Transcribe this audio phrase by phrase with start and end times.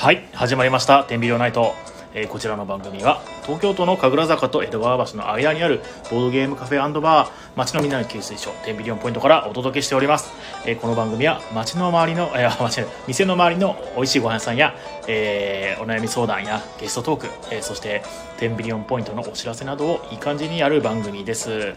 [0.00, 1.74] はい始まりました「天秤ナイト」
[2.14, 5.80] えーこちらの番組は東京都の神楽坂と江戸川橋の間にある
[6.10, 10.32] ボードゲームカフェバー街のみんなの給水所天秤ポイントからお届けしております、
[10.64, 14.74] えーこの番組は街の周りの、えー、間違えた店の周りの美味しいご飯屋さんや、
[15.06, 18.02] えーお悩み相談やゲストトーク、えーそして
[18.38, 21.74] 天秤ポイントのお知らせなどをいい感じにやる番組です、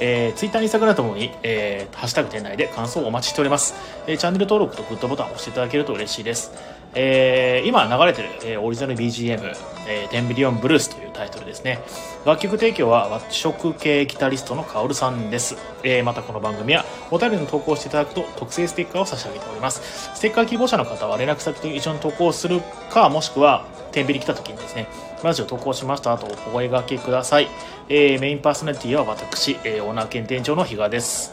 [0.00, 3.74] えー、ツイッターに桜ともに、えーハッシュタグ店内で感想をお待ちしております、
[4.06, 6.75] えーチャンネル登録とグッドボタンを押していただけると嬉しいです。
[6.98, 9.54] えー今流れてる、えーオリジナル BGM
[9.86, 11.78] 「えーテンビリオンブルース」というタイトルですね。
[12.24, 20.10] 楽曲提供は和食系ギタリストのカオルさんです、えーまたこの番組はお便りの投稿していただくと特製ステッカーを差し上げております。
[20.14, 22.60] ステッカー希望者の方は連絡先と一緒に投稿する
[22.90, 24.88] かもしくはテンビリ来た時にですね
[25.22, 27.48] ラジオ投稿しましたとお声掛けください、
[27.88, 31.32] えーメインパーソナリティは私、えーオーナー兼店長の比嘉です。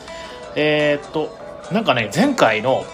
[0.56, 1.36] えーっと
[1.72, 2.86] なんかね前回の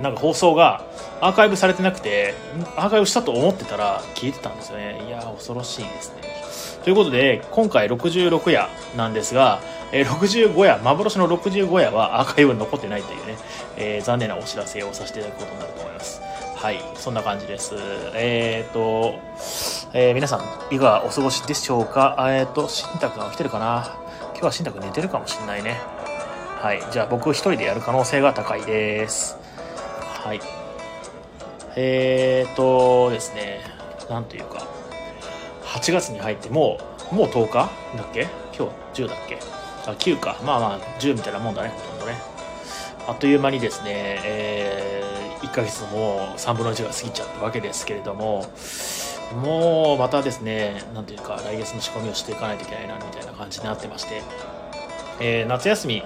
[0.00, 0.82] なんか放送が
[1.20, 2.34] アーカイブされてなくて
[2.76, 5.02] アーカイブしたと思ってたら消えてたんですよね。
[5.06, 6.22] いやー恐ろしいですね。
[6.82, 9.60] ということで今回66夜なんですが、
[9.92, 13.36] 65夜幻の65夜はアーカイブ残ってないというね、
[13.76, 16.22] えー残念なお知らせをさせていただくことになると思います。
[16.56, 17.74] はいそんな感じです。
[18.14, 19.14] えー、と、
[19.92, 22.14] えー皆さんいかがお過ごしでしょうか？
[22.18, 23.94] あえー、っと新宅が来てるかな？
[24.32, 25.78] 今日は新宅寝てるかもしれないね。
[26.62, 29.36] はいじゃあ僕一人でやる可能性が高いです。
[30.24, 30.40] はい。
[31.76, 33.60] えーとですね、
[34.08, 34.66] なんというか、
[35.64, 36.78] 8月に入っても
[37.12, 37.52] う、もう10日？
[37.54, 37.68] だ
[38.04, 38.28] っけ？
[38.56, 39.38] 今日10だっけ？
[39.86, 40.36] あ、9か。
[40.44, 42.18] まあまあ、10みたいなもんだね、ほとんどね。
[43.08, 48.46] あっという間にですね、えー、1ヶ月も3分の1が過ぎちゃったわけですけれども、
[49.42, 54.22] もうまたですね、なんていうか、来月の仕込みをしていかないといけないな、みたいな感じになってまして、
[55.20, 56.02] えー夏休み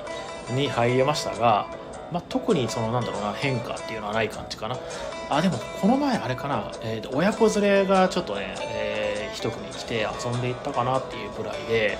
[0.51, 1.67] に入りましたが、
[2.13, 4.77] まあ、特にそのなんだろうな変化っていうのはない感じかな
[5.31, 11.99] あでもこの前あれかな、えーと親子連れがちょっとね、えー一組来て遊んでいったかなっていうくらいで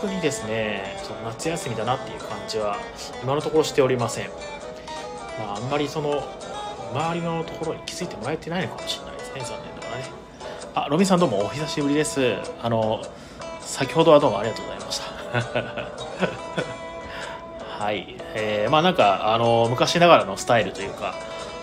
[0.00, 2.76] 特にですねその夏休みだなっていう感じは
[3.22, 4.28] 今のところしておりません、
[5.38, 6.22] まあ、あんまりその
[6.92, 10.04] 周りのところに気づいてもらえてないのかもしれないですね残念ながらね。
[10.74, 12.36] あロビンさんどうもお久しぶりです。
[12.62, 13.02] あの
[13.60, 15.04] 先ほどはどうもありがとうございました。
[17.84, 21.14] はい、えーまあなんかあの昔ながらのスタイルというか、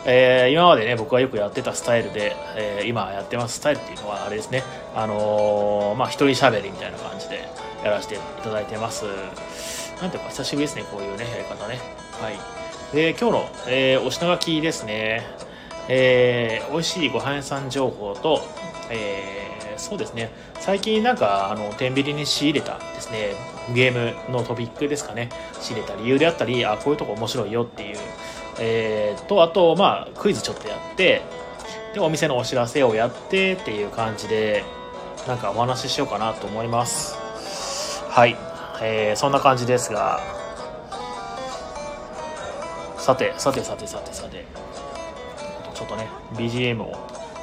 [0.06, 4.64] えー今までね僕がよくやってたスタイルで、えー今やってますスタイルっていうのはあれですね。
[4.96, 7.48] あのーまあ一人喋りみたいな感じで
[7.84, 9.06] やらせていただいてます。
[10.02, 11.80] なんていうか久しぶりですねこういうねやり方ね。
[12.22, 12.96] はい。
[12.96, 15.24] で今日の、えーお品書きですね。
[15.90, 18.42] えー美味しいご飯屋さん情報と、
[18.90, 19.40] えー
[19.78, 20.30] そうですね。
[20.60, 23.32] 最近なんかあの天秤に仕入れたですね
[23.74, 25.30] ゲームのトピックですかね。
[25.62, 27.98] 仕入れた理由であったりあこういうとこ面白いよっていう、
[28.60, 31.22] えーとあとまあクイズちょっとやって
[31.94, 34.64] でお店のお知らせをやってっていう感じで
[35.28, 37.18] なんかお話ししようかなと思います。
[38.10, 38.36] はい、
[38.82, 40.20] えーそんな感じですが。
[42.98, 44.46] さてさてさてさてさて。
[45.74, 46.94] ちょっとね BGM を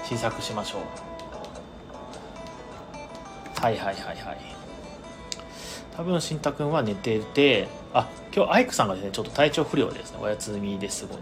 [0.05, 0.81] 小さくしましょう。
[3.61, 4.56] はいはいはいはい。
[5.97, 11.19] 多分新太くんは寝ててあ今日アイクさんがねちょっと体調不良ですねお休みですごい。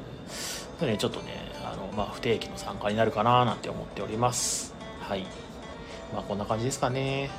[0.89, 1.33] ねちょっとね
[1.65, 4.75] あの、まあ、不定期の参加になるかななんて思っております。
[5.01, 5.25] はい。
[6.13, 7.31] まあこんな感じですかね。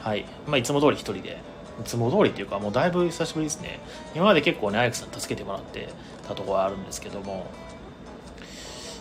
[0.00, 0.24] はい。
[0.46, 1.38] まあいつも通り一人で。
[1.80, 3.80] いつも通りっていうかもうだいぶ久しぶりですね。
[4.14, 5.88] 今まで結構ねアイクさん助けてもらって
[6.28, 7.46] たところはあるんですけども。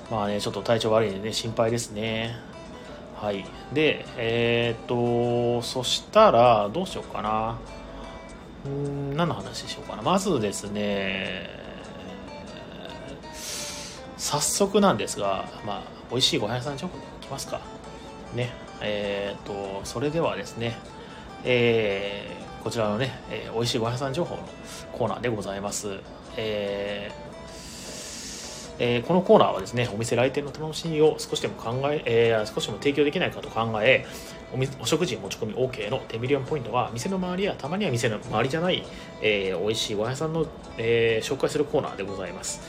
[0.09, 2.48] まあねちょっと体調悪いんでね心配ですね。
[3.21, 3.43] はい。
[3.73, 7.57] でえーっとそしたらどうしようかな。
[8.65, 10.01] うん何の話しようかな。
[10.01, 11.49] まずですね
[14.17, 17.61] 早速なんですがまあ美味しいご飯屋さん情報でいきますか。
[18.33, 18.51] ね。
[18.81, 20.77] えーっとそれではですね
[21.43, 24.43] えーこちらのね、えー美味しいご飯屋さん情報の
[24.93, 25.99] コーナーでございます。
[26.37, 27.28] えー
[28.79, 34.05] えーこのコーナーはですねお店来店の楽しみを少しでも考ええー少しでも提供できないかと考え
[34.53, 38.83] おお食事持ち込み OK のテミリオンポイントは店の周りやたまには店の周りじゃない、
[39.21, 40.47] えー美味しいご飯屋さんの、
[40.77, 42.61] えー紹介するコーナーでございます、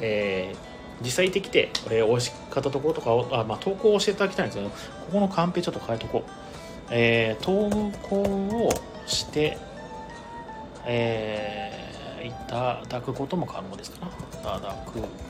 [0.00, 4.76] えー実際行ってきてこれ美味しかったところとかをあ、まあ、投稿をしていただきたいんですけどこ
[5.12, 6.30] このカンペちょっと変えとこう、
[6.90, 7.70] えー投
[8.08, 8.68] 稿を
[9.06, 9.58] して
[10.86, 14.08] えーいただくことも可能ですかな。
[14.08, 15.27] いただく。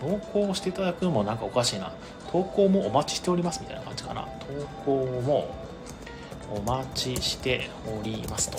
[0.00, 1.92] 投稿していただくのもなんかおかしいな。
[2.30, 4.22] 投稿もお待ちしておりますみたいな感じかな。
[4.22, 4.28] 投
[4.84, 5.54] 稿も
[6.50, 8.58] お待ちしておりますと。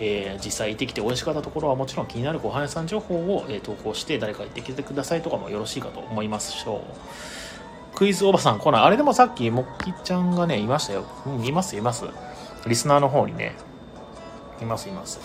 [0.00, 7.96] えー、実際行ってきて美味しかったところはもちろん気になるご飯屋さん情報を、え、投稿して誰か行ってきてくださいとかもよろしいかと思いますしょう。
[7.96, 12.06] クイズおばさん来ないあれでもさっきもっきちゃんがねいましたよ、うん、いますいます。
[12.66, 13.54] リスナーの方にね。
[14.60, 15.20] いますいます。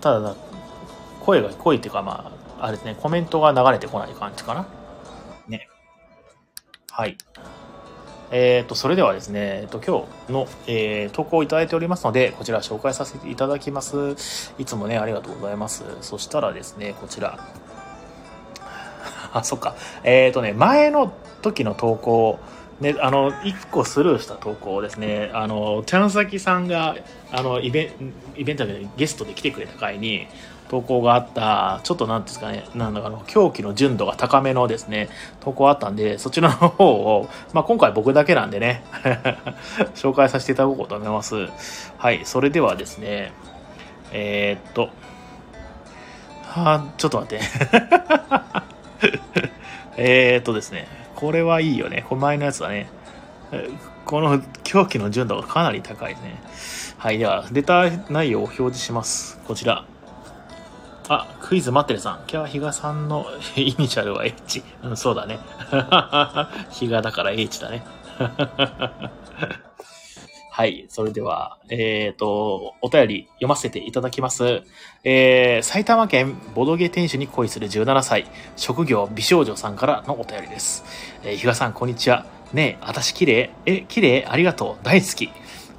[0.00, 0.36] ただ
[1.20, 4.66] 声が声っていうかまああれですねコメントが流れてこない感じかな
[5.48, 5.68] ね
[6.90, 7.18] はい
[8.30, 14.54] えっ、ー、と、それではですね、えっ、ー、と、今日の、えー、投稿をいただいておりますので、こちら紹介させていただきます。
[14.58, 15.84] いつもね、ありがとうございます。
[16.00, 17.38] そしたらですね、こちら。
[19.32, 19.76] あ、そっか。
[20.02, 21.12] えっ、ー、とね、前の
[21.42, 22.40] 時の投稿、
[22.80, 26.96] ね、あの、1個スルーした投稿ですね、あの、チャンサキさんが、
[27.30, 27.92] あの、イベ
[28.36, 30.26] イベントでゲストで来てくれた回に、
[30.68, 35.08] 投稿があった、ちょっとなんですかね、なんだかの、狂気の純度が高めのですね、
[35.40, 38.82] 投稿あったんで、そちらの方を、まあ、今回僕だけなんでね、
[39.94, 41.48] 紹介させていただこうと思います。
[41.98, 43.32] はい、それではですね、
[44.12, 44.88] えー、っと、
[46.42, 47.44] はちょっと待って。
[49.96, 52.04] えっとですね、これはいいよね。
[52.08, 52.88] これ前のやつだね。
[54.04, 56.40] この狂気の純度がかなり高いね。
[56.98, 59.38] はい、では、レター内容を表示します。
[59.46, 59.84] こちら。
[61.08, 62.24] あ、クイズ待ってるさん。
[62.26, 63.26] キャーヒガさんの
[63.56, 64.62] イニシャルは H。
[64.82, 65.38] うん、そうだね。
[66.70, 67.84] ヒガだから H だね。
[70.56, 70.86] はい。
[70.88, 74.62] それでは、えっ、ー、と、お便り読ませていただきます。
[75.02, 80.84] えー、埼玉県ボドゲ店主に恋する17歳、職業美少女さんからのお便りです。
[81.24, 82.24] えー、比嘉さん、こんにちは。
[82.52, 84.26] ねえ、私綺麗え、綺麗？
[84.28, 84.84] ありがとう。
[84.84, 85.26] 大好き。
[85.26, 85.32] も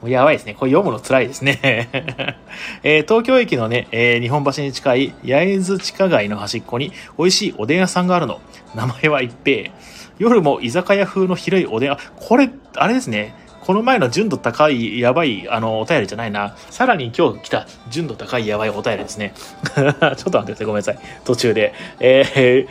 [0.07, 0.55] うやばいですね。
[0.55, 1.57] これ読むの辛いですね。
[2.83, 8.41] えー、東京駅のね、えー、日本橋に近い焼津地下街の端っこに美味しいおでん屋さんがあるの。
[8.75, 9.71] 名前は一平。
[10.19, 13.44] 夜も居酒屋風の広いおでん、あ、これ、あれですね。
[13.65, 16.55] この前の純度高い、やばい、あの、お便りじゃないな。
[16.69, 19.33] さらに今日来た純度高い、やばいお便りですね。
[19.73, 20.65] ちょっと待ってください。
[20.65, 20.99] ごめんなさい。
[21.23, 21.73] 途中で。
[21.99, 22.67] えー、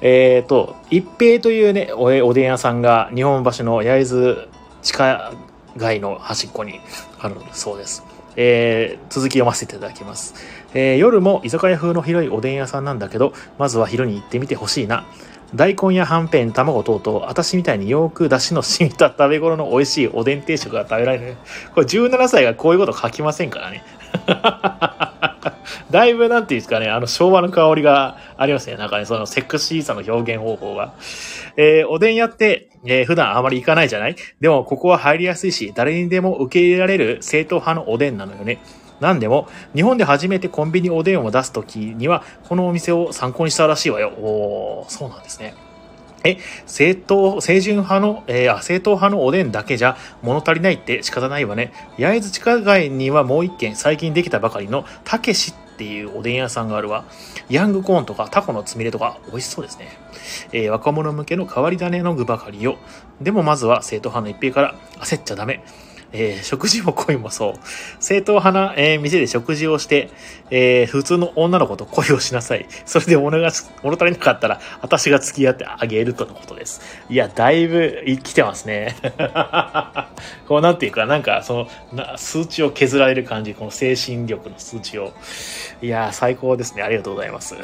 [0.00, 4.48] えー、と、一平というねお、おでん屋さんが日本橋の焼津
[4.82, 5.32] 地下
[5.76, 6.80] 街の端っこに
[7.20, 8.02] あるそうです。
[8.36, 10.32] えー、続き読ませていただきます、
[10.72, 15.04] えー、夜も居酒屋風の広いおでん屋さんなんだけど、まずは昼に行ってみてほしいな。
[15.54, 21.36] 大根やはんぺん、卵等々、私みたいによく出汁の染みた食べ頃の美味しいおでん定食が食べられる。
[21.74, 23.82] これ17歳がこういうこと書きませんからね。
[25.90, 28.76] だいぶなんていうんですかね、あの昭和の香りがありますね。
[28.76, 30.92] なんかね、そのセクシーさの表現方法が。
[31.56, 34.16] えー、おでん屋って、えー、普段あまり行かないじゃない？
[34.40, 38.58] でも、ここは入りやすいし、誰にでも受け入れられる正統派のおでんなのよね。
[39.00, 44.08] なんでも、日本で初めてコンビニおでんを出すときには、このお店を参考にしたらしいわよ。
[44.10, 45.54] おー、そうなんですね。
[46.24, 51.72] え、正統、清純派の、えー、正統派のおでんだけじゃ物足りないって仕方ないわね。
[51.96, 57.04] 焼津地下街にはもう一軒最近できたばかりのたけしっていうおでん屋さんがあるわ。
[57.48, 59.88] ヤングコーンとかタコのつみれとか美味しそうですね。
[60.52, 62.78] えー、若者向けの変わり種の具ばかりよ。
[63.20, 65.62] でもまずは正統派の一平から焦っちゃダメ。
[66.12, 67.54] えー、食事も恋もそう。
[68.00, 70.10] 正統派な、えー、店で食事をして、
[70.50, 72.66] えー、普通の女の子と恋をしなさい。
[72.86, 73.50] それで物が、
[73.82, 76.80] 物足りなかったら、私が付き合ってあげるとのことです。
[77.10, 78.96] いや、だいぶ来てますね。
[80.48, 85.12] こうなんていうか、なんか、その、な数値を削られる感じ、この精神力の数値を。
[85.82, 86.82] いや、最高ですね。
[86.82, 87.56] ありがとうございます。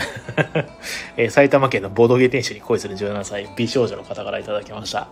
[1.16, 5.08] えー、埼玉県のボドゲ店主に恋する17歳、美少女の方からいただきました。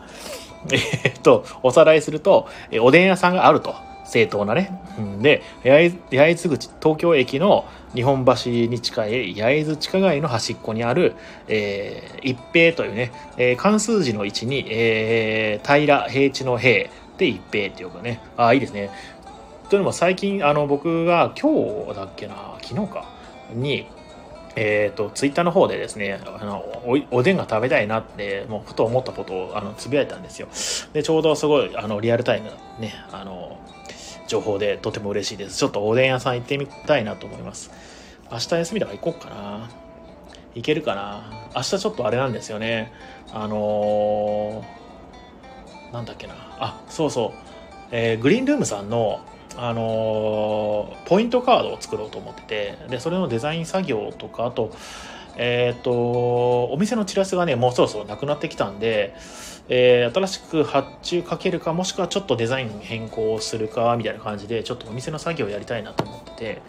[0.71, 2.49] えっと、おさらいすると、
[2.81, 3.75] おでん屋さんがあると。
[4.05, 4.79] 正当なね。
[5.21, 7.65] で、八重洲口、東京駅の
[7.95, 11.15] 日本橋に近い八重洲地下街の端っこにある、
[11.49, 18.21] えー、一平というね、えー、関数字の位置に、えー、平、平地の平で一平っていうかね。
[18.37, 18.91] ああ、いいですね。
[19.71, 21.53] というのも最近、あの、僕が今
[21.87, 23.07] 日だっけな、昨日か、
[23.55, 23.87] に、
[24.57, 30.49] えっ、ー、と、ツイッターの方でですね、あのお、おでんが食べたいなって、もうふと思ったことを、あの、つぶやいたんですよ。
[30.93, 33.59] で、ちょうどすごい、あの、リアルタイムね、あの、
[34.27, 35.59] 情報でとても嬉しいです。
[35.59, 37.71] ちょっとおでん屋さん行ってみたいなと思います。
[38.31, 39.71] 明日休みだから行こうかな。
[40.55, 41.31] 行けるかな。
[41.55, 42.93] 明日ちょっとあれなんですよね。
[43.33, 46.35] あのー、なんだっけな。
[46.59, 47.39] あ、そうそう。
[47.91, 49.21] えー、グリーンルームさんの、
[49.57, 54.73] あのポイントカードを作ろうと思っててでそれのデザイン作業とかあと
[55.37, 55.93] えっ、ー、と
[56.73, 59.15] お店のチラシがねもうそろそろなくなってきたんで、
[59.69, 66.63] えー、新しく発注かけるかもしくはちょっとデザイン変更するかみたいな感じでちょっとお店の作業をやりたいなと思ってて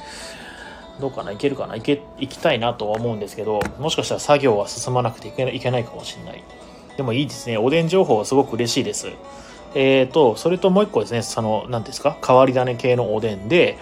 [0.99, 6.43] どうかないけるかないけ行きたいなとは思うんですけどもしかしたら作業は進まなくていけないいけないかもしれない。
[6.95, 7.57] でもいいですね。
[7.57, 9.07] おでん情報はすごく嬉しいです。
[9.75, 13.77] えっ、ー、と、それともう一個ですね、その、何ですか変わり種系のおでんで、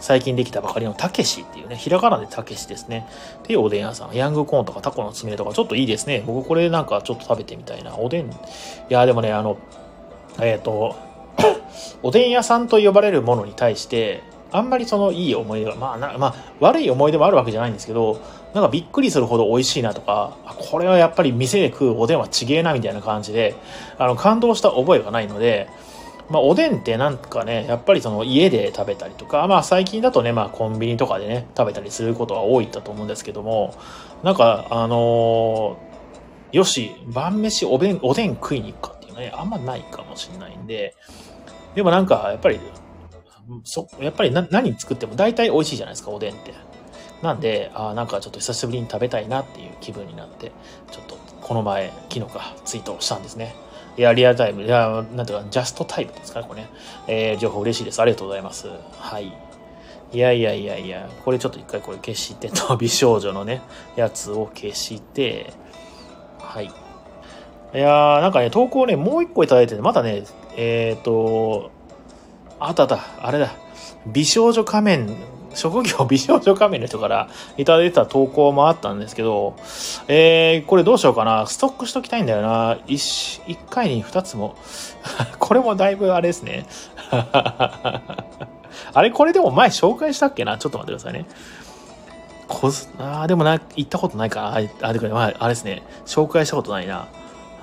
[0.00, 3.06] 最近できたばかりのたけしっていうね、ひらがなでたけしですね。
[3.38, 4.14] っていうおでん屋さん。
[4.14, 6.22] ヤングコーンとかタコのつみれとかちょっといいですね。
[6.26, 7.96] 僕これなんかちょっと食べてみたいな。
[7.96, 8.32] おでん、い
[8.88, 9.58] や、でもね、あの、
[10.40, 10.96] えっ、ー、と、
[12.02, 14.22] おでん屋さんと呼ばれるものに対して、
[14.52, 18.20] あんまりそのいい思い出が、まあな、まあ、悪い思い出もあるわけじゃないんですけど、
[18.54, 20.36] なんかびっくりするほど美味しいなとか、
[20.70, 23.54] これはやっぱり店で食うおでんはちげえなみたいな感じで、
[23.98, 25.68] あの、感動した覚えがないので、
[26.28, 33.74] まあ、おでんってなんかね、やっぱりその家で食べたりとか、まあ最近だとね、まあコンビニとかでね、食べたりすることが多いんだと思うんですけども、
[34.24, 40.96] なんか、あのー、よし、晩飯おでん、おでん食いに行くかっていうね、あんまないかもしれないんで、
[41.74, 42.58] でもなんか、やっぱり、
[43.64, 46.54] そ、やっぱりな何作っても大体美味しいじゃないですか、おでんって。
[47.22, 50.52] なんで、あなんかちょっと久しぶりに食べたいなっていう気分になって、
[50.90, 53.54] ちょっとこの前、昨日かツイートをしたんですね。
[53.96, 56.70] いや、リアルタイム、いや、なんていうか、ジャストタイムですかね、これね。
[57.06, 58.00] えー、情報嬉しいです。
[58.00, 58.68] ありがとうございます。
[58.98, 59.32] はい。
[60.12, 63.62] いやいやいやいや、これちょっと一回これ消してと、美少女のね、
[63.96, 65.52] やつを消して、
[66.38, 66.66] はい。
[66.66, 70.24] いやー、なんかね、投稿ね、もう一個いただいてて、まだね、
[70.56, 71.70] えっ、ー、と、
[72.58, 73.50] あったあった、あれだ。
[74.06, 75.16] 美少女仮面
[75.56, 79.54] 職業 美少女仮面の人からいただいた投稿もあったんですけど、
[80.06, 81.46] えー、これどうしようかな。
[81.46, 82.78] ストックしときたいんだよな。
[82.86, 84.54] 一、一回に二つも。
[85.38, 86.66] これもだいぶあれですね。
[87.10, 90.58] あれこれでも前紹介したっけな？
[90.58, 91.26] ちょっと待ってくださいね。
[92.48, 94.60] こず、ああ、でもな、行ったことないかな。
[94.82, 95.82] あ、で、まあ、あれですね。
[96.04, 97.08] 紹介したことないな。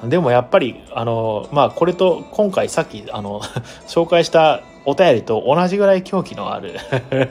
[0.03, 3.39] でもやっぱり、あの、まあ、これと今回さっき、あの、
[3.87, 6.75] 紹介したお便りと同じぐらい狂気のある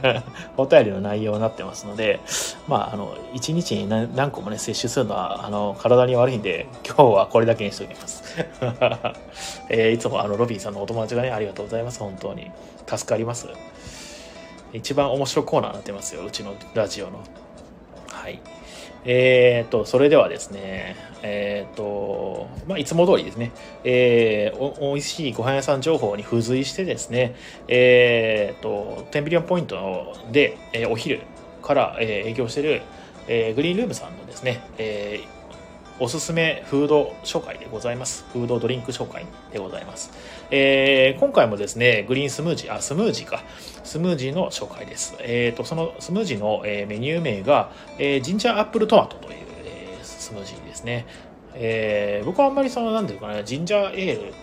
[0.56, 2.20] お便りの内容になってますので、
[2.66, 8.22] まあ、あの、一日に何個もね、摂取するのは、あの、体に悪いんで、今日はこれだけにしておきます。
[9.68, 11.98] えー、いつもあの、ロビンさんのお友達がね、ありがとうございます。
[11.98, 12.50] 本当に。
[12.86, 13.48] 助かります。
[14.72, 17.20] 一番面白コーナーになってますよ、うちのラジオの。
[18.10, 18.40] はい。
[19.04, 23.52] えー、と、それではですね、えー、と、まあ、いつも通りですね、
[23.84, 27.34] えー、お、美味しいご飯屋さん情報に付随してですね、
[27.68, 31.20] えー、と、10ビリオンポイントで、えー、お昼
[31.62, 32.82] から、えー、営業している、
[33.28, 35.42] えー、グリーンルームさんのですね、えー、
[36.02, 38.24] おすすめフード紹介でございます。
[38.32, 40.10] フードドリンク紹介でございます。
[40.50, 43.42] えー、今回もですね、グリーンスムージー、あ、スムージーか。
[43.84, 45.14] スムージーの紹介です。
[45.20, 49.36] えっ、ー、と、そのスムージーの、えー、メニュー名が、えー、ジンジャーアップルトマトという、
[50.32, 51.06] スムージーですね。
[51.54, 54.34] えー、僕はあんまりその、なんていうかね、ジンジャーエール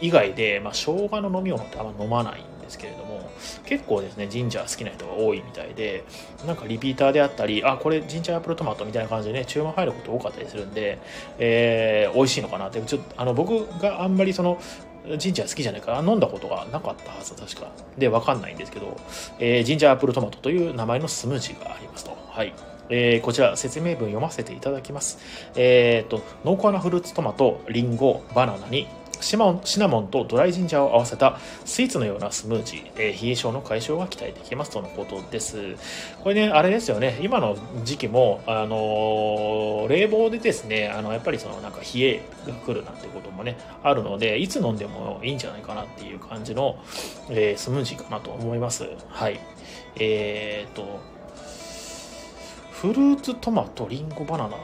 [0.00, 3.30] 以外で、まあ、生姜の飲み物ってあんま飲まないんですけれども、
[3.64, 6.04] 結構ですね、ジンジャー好きな人が多いみたいで、
[6.46, 10.98] なんかリピーターであったり、あ、これジンジャーアップルトマトみたいな感じでね、注文入ること多かったりするんで、
[11.38, 14.58] えー、美味しいのかなって、ちょっと、あの、僕があんまりその、
[15.18, 17.70] ジンジャー好きじゃないから飲んだことがなかったはず確か。
[17.96, 18.96] でわかんないんですけど、
[19.38, 22.16] えー、ジンジャーアップルトマトという名前のスムージーがありますと。
[22.28, 22.52] はい。
[22.88, 25.18] えー、こちら説明文読ませていただきます。
[25.54, 28.88] えっ、ー、と、濃厚なフルーツトマト、リンゴ、バナナに
[29.20, 35.76] シナモンとドライジンジャーを合わせたスイーツのようなスムージー、えー、冷え症の解消が期待できますとのことです。
[36.22, 46.78] これね、あれですよね、今の時期も、あのー、冷房でですね、あの、やっぱりそのなんか冷えが来るなんてこともね、あるので、いつ飲んでもいいんじゃないかなっていう感じの、
[47.30, 48.86] えー、スムージーかなと思います。
[49.08, 49.40] はい。
[49.98, 51.00] えー、っと、
[52.80, 54.56] フルーツトマト、リンゴ、バナナ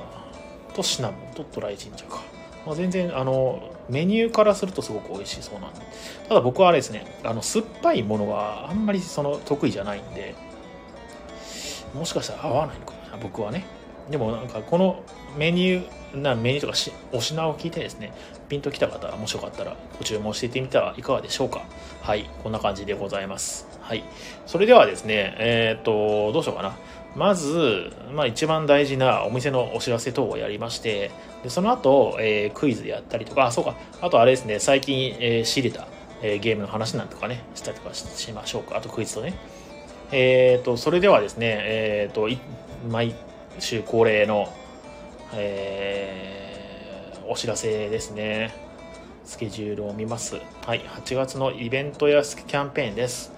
[0.74, 2.20] とシナモンとドライジンジャーか。
[2.66, 5.80] まあ、全然、あの、メニューからするとすごく美味しそうなんで。
[6.28, 10.34] ただ僕はあれですね、あの、酸っぱいものがあんまりその得意じゃないんで、
[11.94, 13.64] もしかしたら合わないのかな、僕はね。
[14.10, 15.02] でもなんかこの
[15.38, 18.12] メニュー、なメニューとかしお品を聞いてですね、
[18.50, 21.62] ピンときた方もしよかったらご注文していってみてはいかがでしょうか。
[22.02, 23.66] はい、こんな感じでございます。
[23.80, 24.04] はい。
[24.44, 26.76] それではですね、えっ、と、どうしようかな。
[27.14, 31.10] まず、まあ、一番大事なお店のお知らせ等をやりまして、
[31.42, 35.86] でその後、えー、クイズやったりとか、あ、そうか、あとあれですね、最近、えー、仕入れた、
[36.22, 38.78] えー、ゲームの話なんとかね、したりとかしましょうか。
[38.78, 39.34] あとクイズとね。
[40.10, 42.28] えっ、ー、と、それではですね、えっ、ー、と、
[42.90, 43.14] 毎
[43.58, 44.52] 週恒例の、
[45.34, 48.54] えー、お知らせですね。
[49.24, 50.36] スケジュールを見ます。
[50.66, 53.32] はい、8月のイベントやキャンペーンです。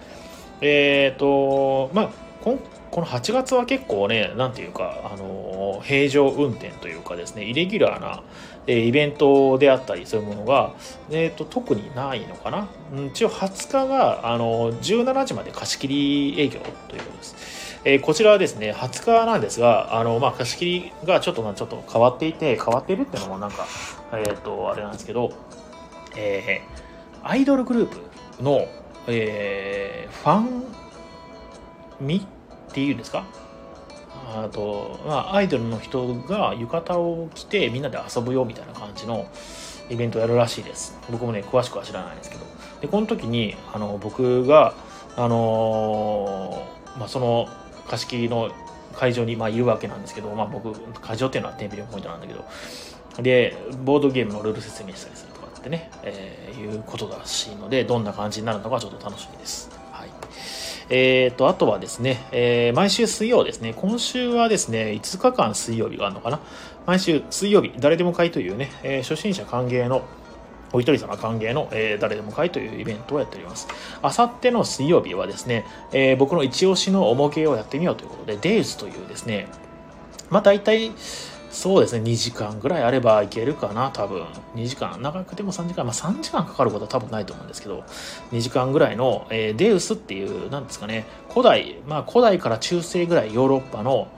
[0.60, 2.10] えっ、ー、と、まあ、
[2.42, 2.58] 今
[2.94, 8.22] この8月は結構ね、なんていうか、あの、平常運転というかですね、イレギュラーな、
[8.68, 10.74] えイベントであったりそういうものが、
[11.10, 12.68] えーと、特にないのかな。
[12.92, 17.80] うん一応20日が、あの、17時まで貸し切り営業ということです。
[17.84, 23.66] えー、こちらはですね、20日なんですが、あの、まあ、貸し切りがちょっと、ちょっと変わっていて、変わっているっていうのもなんか、
[24.12, 25.32] えっ、ー、と、あれなんですけど、
[26.14, 27.92] えー、アイドルグルー
[28.38, 28.68] プの、
[29.08, 30.64] えー、ファン
[32.00, 32.24] み
[32.74, 33.24] っていうんですか？
[34.34, 39.28] あと、まあ、アイドルの人が浴衣を着てみんなで遊ぶよみたいな感じの
[39.88, 40.98] イベントをやるらしいです。
[41.08, 42.44] 僕もね詳しくは知らないんですけど。
[42.80, 44.74] でこの時にあの僕が
[45.16, 47.48] あのー、まあ、その
[47.86, 48.50] 貸し切りの
[48.96, 52.44] 会場にまあいるわけなんですけど、まあ、僕会場っていうのはテンビリンポイントなんだけど。
[53.22, 59.70] でボードゲームのルール説明したりするとかってね、えー、いうことらしいのでどんな感じになるのかちょっと楽しみです。
[60.84, 66.40] はいえーと、あとはですね、えー、毎週水曜ですね、今週はですね、5日間水曜日があるのかな。
[66.86, 70.02] 毎週水曜日、誰でも会というね、えー、初心者歓迎の
[70.74, 73.66] お一人様歓迎の、えー、誰でも会というイベントをやっております。
[74.02, 79.46] あさっての水曜日はですね、えー、僕の一押しの重げをやってみようということで、デイズというですね、
[80.28, 80.92] まあ大体、
[81.54, 84.26] そうですね、2時間ぐらいあればいけるかな、多分。
[84.56, 87.84] 2時間、長くても3時間、まあ3時間かかることは多分ないと思うんですけど、
[88.32, 94.08] 2時間ぐらいの、えー、デウスっていう、なんですかね、古代、まあ古代から中世ぐらいヨーロッパの、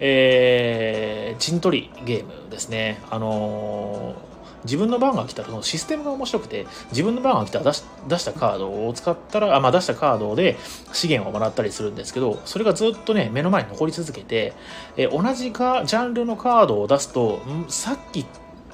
[0.00, 3.00] えー、陣取りゲームですね。
[3.10, 4.35] あのー
[4.66, 10.56] 自分の番が来たらそのシステムが面白くて自分の番が来たら出し出したカードを使ったらあ、まあ、出したカードで
[10.92, 14.52] 資源をもらったりするんですけどそれがずっとね目の前に残り続けて、
[14.96, 18.26] え同じかジャンルのカードを出すとさっき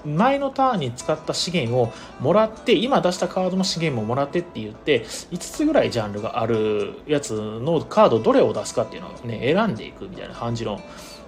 [0.05, 10.81] 前のターンに使った資源をもらって今出したカードの資源ももらってって言って5つぐらいジャンルがあるやつのカードどれを出すかっていうのをね選んでいくみたいな感じの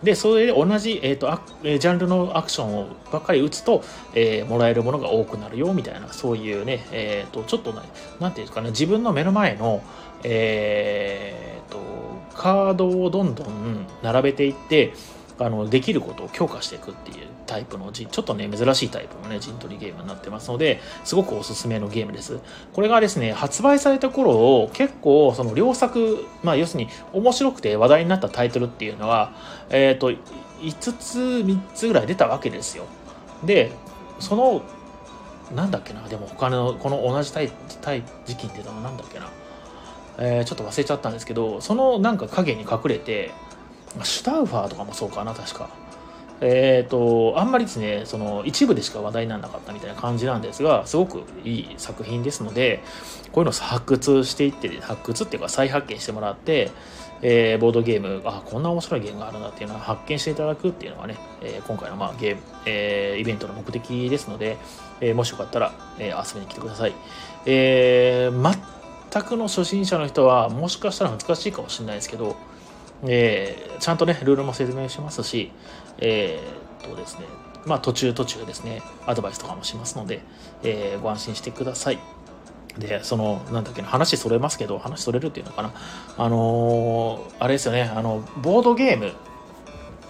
[0.05, 1.27] でそれで同じ、えーと、
[1.63, 3.83] ジャンルのアクションをばっかり打つと、
[4.15, 9.83] えー、もらえるものが多くなるよみたいなそういうね、えーと、ちょっと何て言うんですかね自分の目の前の、
[10.23, 14.93] えーとカードをどんどん並べていって
[15.39, 22.41] あのできることを強化していくっていうタイプのちょっとね珍しいタイプのね陣取りゲームになってますのですごくおすすめのゲームです。
[22.73, 29.33] これがですね発売された頃結構その良作まあ要するに面白くて話題になったタイトルっていうのは
[29.71, 32.87] えっ、ー、と5つ3つぐらい出たわけですよ。
[33.45, 33.73] で
[34.21, 34.63] その
[35.55, 37.51] なんだっけなでも他のこの同じタイ
[38.25, 39.29] 時期っていうのなんだっけな。
[40.17, 43.33] えー、ちょっと忘れちゃったんですけどそのなんか影に隠れて
[44.03, 45.69] シュタウファーとかもそうかな確か。
[46.47, 52.83] えっ、ー、とあんまりですねその一部でしか話題にならなかったみたいな感じなんですがすごくいい作品ですので
[53.33, 56.71] こういうのを発掘していって発掘っていうか再発見してもらって、
[57.23, 64.59] えー、ボードゲームあこんな面白いゲームがあるんだっていうのを発見していただくっていうのがね、えー、今回の、まあ、ゲーム、えー、イベントの目的ですので、
[65.01, 66.93] えー、もしよかったら、えー、遊びに来てください、
[67.47, 68.59] えー、
[69.11, 72.37] 全くの初心者の人はもしかしたら難しいかもしれないですけど
[73.07, 75.51] えー、ちゃんとね、ルールも説明しますし、
[75.99, 77.25] えー、っとですね、
[77.67, 80.21] まあ途中途中ですね、アドバイスとかもしますので、
[80.63, 81.99] えー、ご安心してください。
[82.79, 85.73] で、その、なんだっけな、話それますけど、話それるっていうのかな。
[86.19, 89.13] あのー、あれですよね、あの、ボードゲーム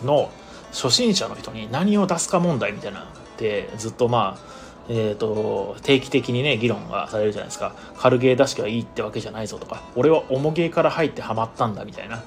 [0.02, 0.30] の
[0.72, 3.04] 初心者の人に何を出すか問題みたいなっ
[3.36, 4.54] てずっとまあ、
[4.88, 12.22] えーと、定期的にね議論がされるじゃないですか軽ゲー出しきはいいってわけじゃないぞとか俺は重ゲーから入ってハマったんだみたいな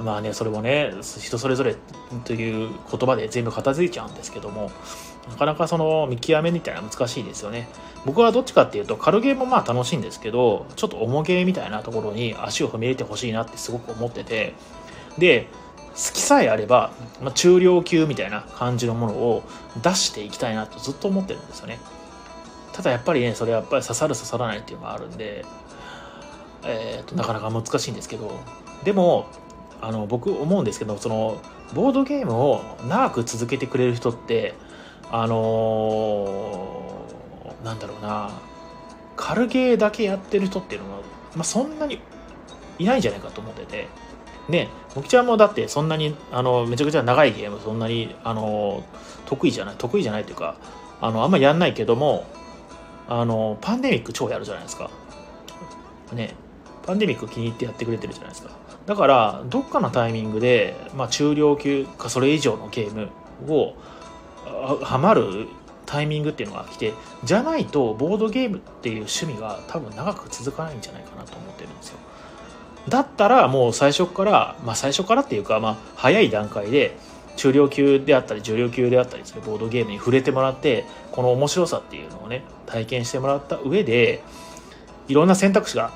[0.00, 1.76] まあねそれもね人それぞれ
[2.24, 4.70] という言葉で全部片付いちゃうんですけども
[5.28, 7.68] なかなかその見極めみたいな難しいですよね。
[8.06, 14.54] 僕はどっちかっていうと軽ゲーもまあ楽しいんですけどちょっと重ゲーみたいなところに足を踏み入れてほしいなってすごく思ってて
[15.18, 15.48] で
[15.90, 19.42] 好きさえあれば、まあ、中量級みたいな感じのものを
[19.82, 21.80] 出していきたいなとずっと思ってるんですよね。
[22.72, 25.44] ただやっぱりねそれやっぱり刺さる刺さらないっていうのがあるんで
[26.64, 28.30] えーとなかなか難しいんですけど
[28.84, 29.26] でも
[29.80, 31.40] あの僕思うんですけどその
[31.74, 34.54] ボードゲームを長く続けてくれる人って
[35.10, 38.30] あのー、なんだろうな
[39.16, 40.98] 軽ゲーだけやってる人っていうのは、
[41.34, 42.00] まあ、そんなに
[42.78, 43.86] いないんじゃないかと思ってて。
[44.48, 48.82] ねもきちゃんもだってそんなにあのめちゃくちゃ長いゲームそんなにあの
[49.26, 50.56] 得意じゃない得意じゃないというか
[51.00, 52.24] あのあんまやんないけども
[53.08, 54.90] あのパンデミック超やるじゃないですか。
[56.12, 56.34] ね
[56.86, 58.50] パンデミック気に入ってやってくれてるじゃないですか。
[58.88, 63.10] だからどっかのタイミングで、まあ、中量級かそれ以上のゲーム
[63.46, 63.74] を
[64.82, 65.46] はまる
[65.84, 71.98] タイミングっていうのが来てじゃないとボードゲームっていう趣味が多分長く続かないんじゃないかなと思ってるんですよ。
[72.88, 76.96] だったらもう最初からまあ最初からっていうかまあ早い段階で
[77.36, 84.22] 中量級であったり重量級であったりするボードゲームに触れてもらってこの面白さっていうのをね体験してもらった上で
[85.08, 85.92] いろんな選択肢が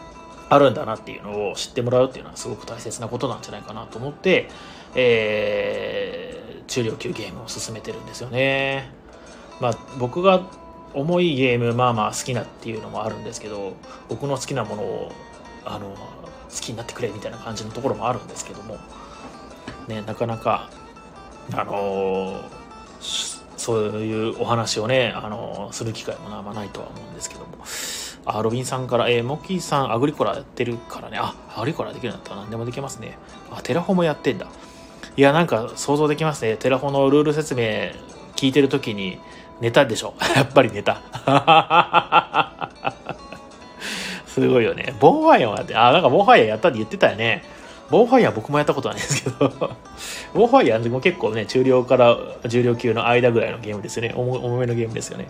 [0.55, 4.49] あるんだなっていうのを知ってもらうっていうのはすごく大切なことなんじゃないかなと思って、
[4.95, 8.91] えー、中量級ゲームを進めてるんですよね。
[9.61, 10.47] まあ僕が
[10.95, 13.75] 重いゲームまあまあ好きなっていうのもあるんですけど
[14.09, 15.13] 僕の好きなものを
[15.65, 18.77] あの好きになってくれみたいな感じのところもあるんですけども
[19.89, 20.69] ねなかなか
[21.53, 22.41] あの、
[23.57, 27.65] そういうお話をね、あの、する機会もあんまないとは思うんですけども
[28.25, 33.19] あロビンさんから、えー、モッキーさんアグリコラやってるからねあアグリコラできるんだったら何でもできますね
[33.51, 34.49] あテラフォもやってんだ
[35.17, 37.93] いやなんか想像できますねテラフォのルール説明
[38.37, 39.19] 聞いてる時に
[39.61, 41.03] ネタでしょ やっぱりネタ
[44.33, 44.95] すごいよね。
[44.99, 47.45] ボンファイアもやって、あ、なんかボンファイアやったって言ってたよね。
[47.91, 49.51] ボンファイア僕もやったことはないですけど
[50.33, 54.15] ボンファイアも結構ね、中量から重量級の間ぐらいのゲームですよね。
[54.17, 55.29] 重めのゲームですよね。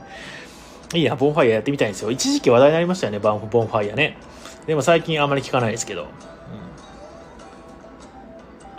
[0.94, 2.10] いいや、ボンファイアやってみたいんですよ。
[2.10, 4.16] 一時期話題になりましたよね、ボンファイアね。
[4.66, 6.02] でも最近あんまり聞かないですけど。
[6.02, 6.04] う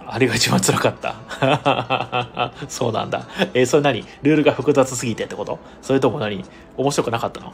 [0.06, 2.52] ん、あれが一番辛かった。
[2.70, 3.28] そうなんだ。
[3.54, 4.06] えー、それ何？
[4.22, 5.60] ルールが複雑すぎてってこと？
[5.82, 6.44] それとも何？
[6.78, 7.54] 面白くなかったの？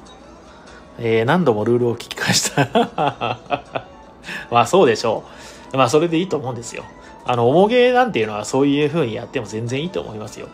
[1.00, 2.67] えー、何度もルールを聞き返した
[4.52, 5.24] まあそうでしょ
[5.74, 5.78] う。
[5.78, 6.84] まあそれでいいと思うんですよ。
[7.26, 10.48] あの、重げなんていうのはそういう風にやっても全然いいと思いますよ。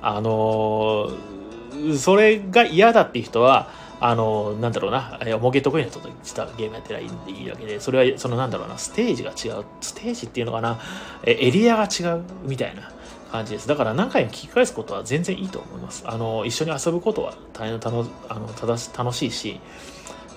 [0.00, 1.14] あのー、
[1.98, 9.64] それが嫌だっていう人は、あの、なんだろうな、重げ得意な人としたゲームやってりゃいいわけで、それは、そのなんだろうな、ステージが違う。
[9.80, 10.80] ステージっていうのかな、
[11.24, 12.90] エリアが違うみたいな。
[13.32, 13.66] 感じです。
[13.66, 16.04] だから何回も聞き返すことは全然いいと思います。
[16.06, 19.58] あの、一緒に遊ぶことは大変楽あの楽しいし、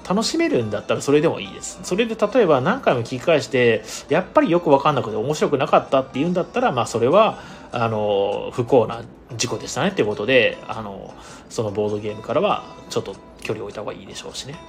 [0.08, 1.80] 楽しめるんだったらそれでもいいです。
[1.84, 7.40] それで例えば何回も聞き返して、やっぱりよくわかんなくて面白くなかったっていうんだったら、まあそれは、
[7.72, 9.02] あの、不幸な
[9.36, 11.14] 事故でしたねっていうことで、あの、
[11.50, 14.54] そのボードゲームからはちょっと距離を置いた方がいいでしょうしね。
[14.54, 14.60] ね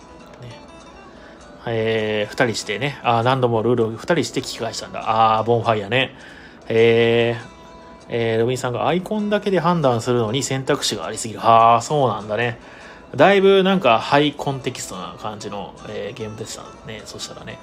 [1.67, 5.01] えー、二人してね、あ何度もルールを二人して聞き返したんだ。
[5.01, 6.15] ああ、ボンファイアね。
[6.69, 11.41] えー、えー、ロビンさんがアイコンだけで判断するのに選択肢がありすぎる。
[11.41, 12.59] ああ、そうなんだね。
[13.15, 17.03] だいぶなんかハイコンテキストな感じの、えー、ゲームでしたね。
[17.05, 17.59] そしたらね。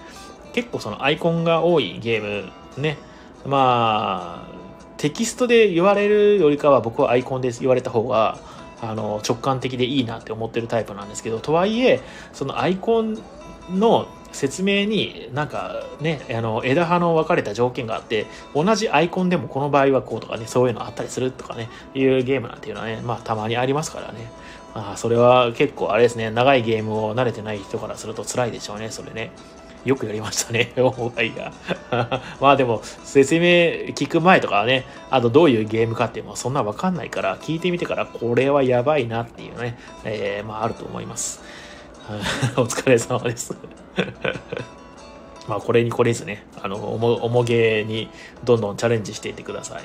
[0.53, 2.97] 結構そのアイコンが多いゲームね。
[3.45, 4.53] まあ、
[4.97, 8.37] テキストで言われるよりかは僕はアイコンで言われた方が
[8.81, 12.01] あの直感的でいいなって思ってるタイプなんですけどとはいえ
[12.31, 13.17] そのアイコン
[13.69, 24.31] の説明になんかねあの枝葉の分かれた条件があって同じアイコンでもこの場合はこうとかねそういうのあったりするとかねいうゲームなんていうのはねまあたまにありますからね
[24.73, 29.31] あそれは結構あれですね長いゲームを慣れてない人からすると辛いでしょうねそれね
[29.85, 30.71] よくやりましたね。
[30.77, 32.21] オーバイヤー。
[32.39, 41.41] まあでも、説明聞く前とかはね、あとどういうゲームかっていうのはそんなわかんないから、聞いてみてからこれはやばいなっていうね、えー、まああると思います。
[42.55, 43.55] お疲れ様です
[45.47, 48.09] まあこれにこれずね、あの、重げに
[48.45, 49.81] どんどんチャレンジしていってください。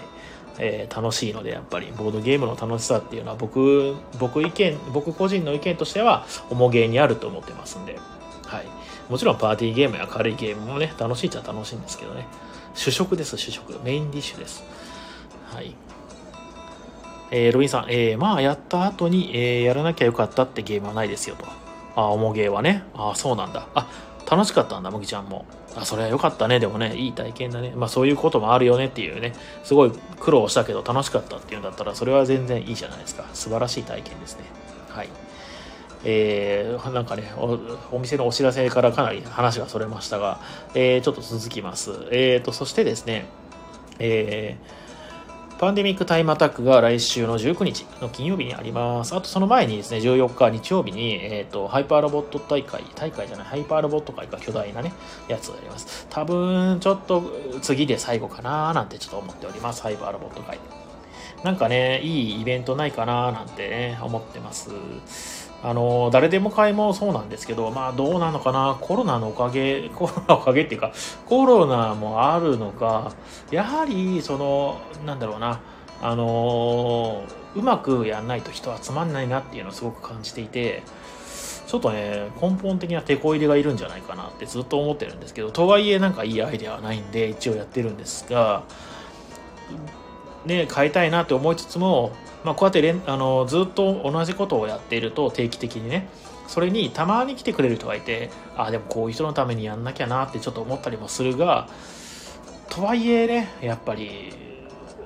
[0.58, 7.98] えー、楽しいので、やっぱりボードゲームの楽しさっていうのは僕、僕意見、僕個人の意見としては重げにあると思ってますんで、
[8.46, 8.66] はい。
[9.08, 12.26] もちろんパーティーゲームや軽いゲームもね、楽しいっちゃ楽しいんですけどね。
[12.74, 13.78] 主食です、主食。
[13.84, 14.64] メインディッシュです。
[15.52, 15.74] はい。
[17.30, 21.44] えー、ロビンさん、えー、まあやった後に、えー、やらなきゃよかったってゲームはないですよと。
[21.94, 22.84] あ、重ゲーはね。
[22.94, 23.66] あ、そうなんだ。
[23.74, 23.86] あ、
[24.30, 25.46] 楽しかったんだ、むぎちゃんも。
[25.74, 26.60] あ、それは良かったね。
[26.60, 27.72] でもね、いい体験だね。
[27.74, 33.24] まあそういうこともあるよねっていうね、すごい苦労したけど楽しかったっていうんだったら、それは全然いいじゃないですか。
[33.32, 34.44] 素晴らしい体験ですね。
[34.90, 35.08] はい。
[36.04, 37.58] えー、なんかねお、
[37.96, 40.40] お店のお知らせからかなり話がそれましたが、
[40.74, 41.90] えー、ちょっと続きます。
[42.10, 43.26] えーと、そしてですね、
[43.98, 44.77] えー、
[45.58, 49.12] パンデミックタイムアタックが来週の19日の金曜日にあります。
[49.16, 54.92] あとその前にですね、14日日曜日に、えっ、ー、と、ハイパーロボット大会、大会じゃない、ハイパーロボット会が巨大なね、
[55.26, 56.06] やつをやります。
[56.10, 57.24] 多分、ちょっと
[57.60, 59.82] 次で最後かなーなんてちょっと思っております。
[59.82, 60.60] ハイパーロボット会。
[61.42, 65.47] なんかね、いいイベントないかなーなんてね、思ってます。
[65.62, 70.92] あの、誰でも買いもそうなんですけど、まあどうなのかな、コロナのおかげ、 コロナおかげっていうか、
[71.26, 73.12] コロナもあるのか、
[73.50, 75.60] やはり、その、なんだろうな、
[76.00, 77.24] あの
[77.56, 80.82] うまくやんないと人集まんないなっていうのをすごく感じていて、
[81.66, 88.62] ちょっとね、根本的な手こ入れがいるんじゃないかなってずっと思ってるんですけど、とはいえなんかいいアイデアはないんで、一応やってるんですが、
[90.46, 92.12] ね、変えたいなって思いつつも、
[92.48, 96.08] まあ、こうやってあのずっと同じことをやっていると定期的にね
[96.46, 101.68] それにたまに来てくれる人がいてああでもこういう人のためにやんなきゃなってちょっと思ったりもするが
[102.70, 104.32] とはいえねやっぱり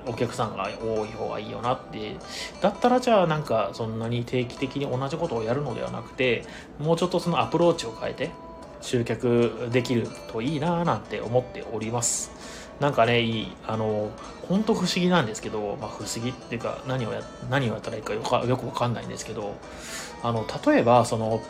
[0.05, 2.15] お客さんが多い方がいいよなって
[2.61, 6.45] だったらじゃあなんかそんなに定期的に同じことをやるのではなくて
[6.79, 8.31] もうちょっとそのアプローチを変えて
[8.79, 12.42] 集客できるといいななんて思っております。
[12.79, 14.09] なんかねいいあの
[14.47, 19.55] 本当不思議なんですけど、まあ、不思議っていうか何をや何をやったらいいかよかよくわかんないんですけど
[20.21, 21.41] あの例えばその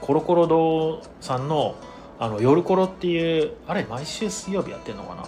[0.00, 1.76] コロコロ堂さんの
[2.18, 5.22] あの夜コロっていうあれ毎週水曜日やってるのかな？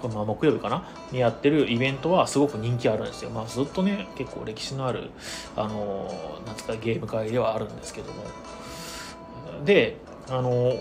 [0.00, 0.88] これま木曜日かな？
[1.12, 3.30] にやってるイベントはすごく人気あるんですよ。
[3.30, 5.10] まあずっとね、結構歴史のある、
[5.56, 6.10] あの、
[6.46, 8.22] なんつかゲーム会ではあるんですけども。
[9.64, 9.96] で、
[10.30, 10.72] あの、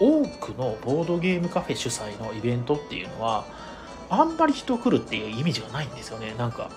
[0.00, 3.44] 多くのボードゲームカフェ主催のイベントっていうのは、
[4.08, 6.34] あんまり人来るっていうイメージがないんですよね。
[6.38, 6.70] なんか、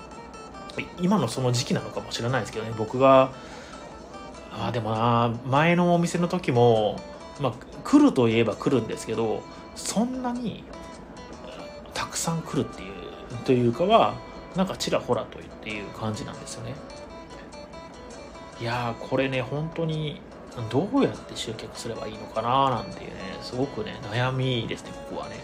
[1.02, 3.32] 今のその時期なのかもしれないですけどね、僕が、
[4.52, 7.00] あでもな、前のお店の時も、
[7.40, 9.42] まあ、来るといえば来るんですけど、
[9.76, 10.64] そんなに
[11.94, 12.94] たくさん来るっていう
[13.46, 14.16] というかは
[14.56, 16.76] なんかちらほらとっていう感じなんですよね
[18.60, 20.20] いやーこれね本当に
[20.70, 25.36] どうやって集客すればいいのかななんていうねすごくね悩みですねここはね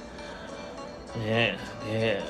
[1.25, 2.21] ねえ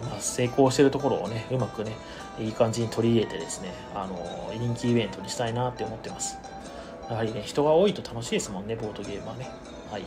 [0.00, 1.92] で、まあ、成功してるところをねうまくね
[2.38, 6.38] いい感じに取り入れてですねあの人気イベントにしたいなって思ってます
[7.08, 9.48] やはりね人が多いと楽しいですもんねボードゲームはね
[9.90, 10.02] はい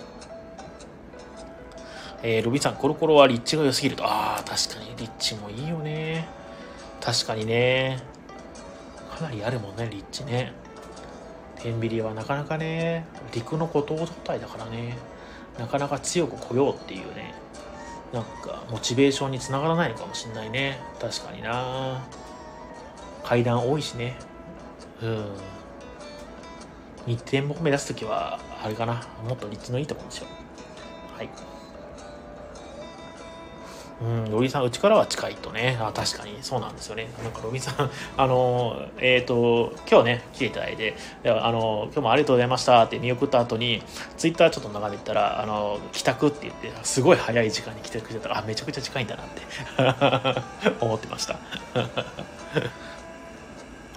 [2.21, 4.03] えー、ロビンさん、コロコロは立地が良すぎると。
[4.05, 6.27] ああ、確かに立地もいいよね。
[6.99, 7.99] 確かにね。
[9.09, 10.51] かなりあるもんね、立地ね。
[11.61, 14.97] 天秤はなかなかね、陸の孤島状態だからね、
[15.57, 17.33] なかなか強く来ようっていうね、
[18.13, 20.79] なんか、モチベーションにつながらないのかもしんないね。
[20.99, 22.01] 確かにな。
[23.23, 24.15] 階段多いしね。
[25.01, 25.25] うん。
[27.05, 29.07] 2点目目指す時は、あれかな。
[29.27, 30.25] もっと立地のいいところでしょ。
[31.15, 31.29] はい。
[34.01, 35.77] うん、ロビンさん、うちからは近いとね。
[35.81, 37.09] あ、確かにそうなんですよね。
[37.21, 43.83] なんかロビンさん、 あの、えっ、ー、と、今日ね、来ていただいて、あの、今日もありがとうございましたって見送った後に、
[44.17, 49.41] ツイッターちょっと眺めてたら、あの、帰宅って言って、すごい早い時間に来てくれたら、あ、めちゃくちゃ近いんだなって
[50.79, 51.37] 思ってました。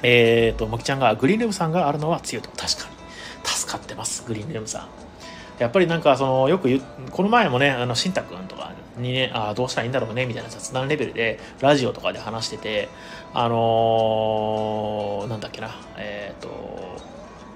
[0.03, 2.51] えっと、もきちゃんが、グリーンルームさんがあるのは強いと。
[2.51, 2.97] 確かに。
[3.45, 4.89] 助かってます、グリーンルームさん。
[5.59, 12.89] やっぱりなんかそのよくこの前もねあのしんたくんとかにねあどうしたらいいんだろうねみたいな雑談レベルでラジオとかで話してて
[13.33, 16.83] あのー、なんだっけなえっ、ー、と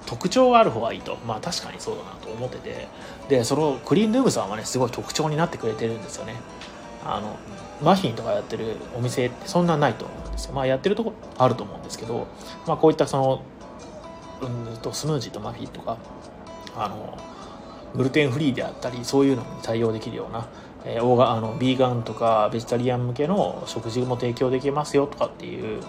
[0.06, 1.16] 特徴がある方がいいと。
[1.26, 2.88] まあ確かにそうだなと思ってて。
[3.28, 6.34] でそのクリーンルームさんはねすごい特徴になってくれてるんですよね。
[7.04, 7.36] あの
[7.82, 10.54] マフィンとかやってるお店ってそんなないと思うんですよ。
[10.54, 12.28] まあやってるとこあると思うんですけど
[12.66, 13.42] まあこういったその
[14.42, 15.98] うんとスムージーとマフィンとか
[16.76, 17.18] あの
[17.94, 20.46] グルテンフリーであったりそういうのに対応できるような、
[20.86, 25.82] えー、オーガあのビーガンとかベジタリアン向けの食事も提供できますよとかっていう、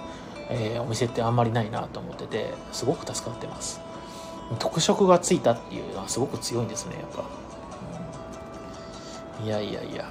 [0.50, 3.80] えー、お店ってあんまりないなと思っててすごく助かってます。
[4.60, 7.26] 特色がついたっていうのはすごく強いんですねやっぱ、
[9.42, 10.10] うん、いやいやいや。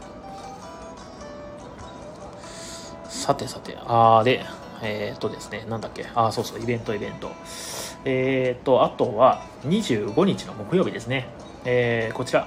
[3.08, 4.44] さてさてあーで
[4.82, 6.06] えー、っとですねなんだっけ。
[6.14, 7.30] あそうそうイベントイベント。
[8.04, 11.28] えー、っとあとは25日の木曜日ですね。
[11.64, 12.46] えー、こちら、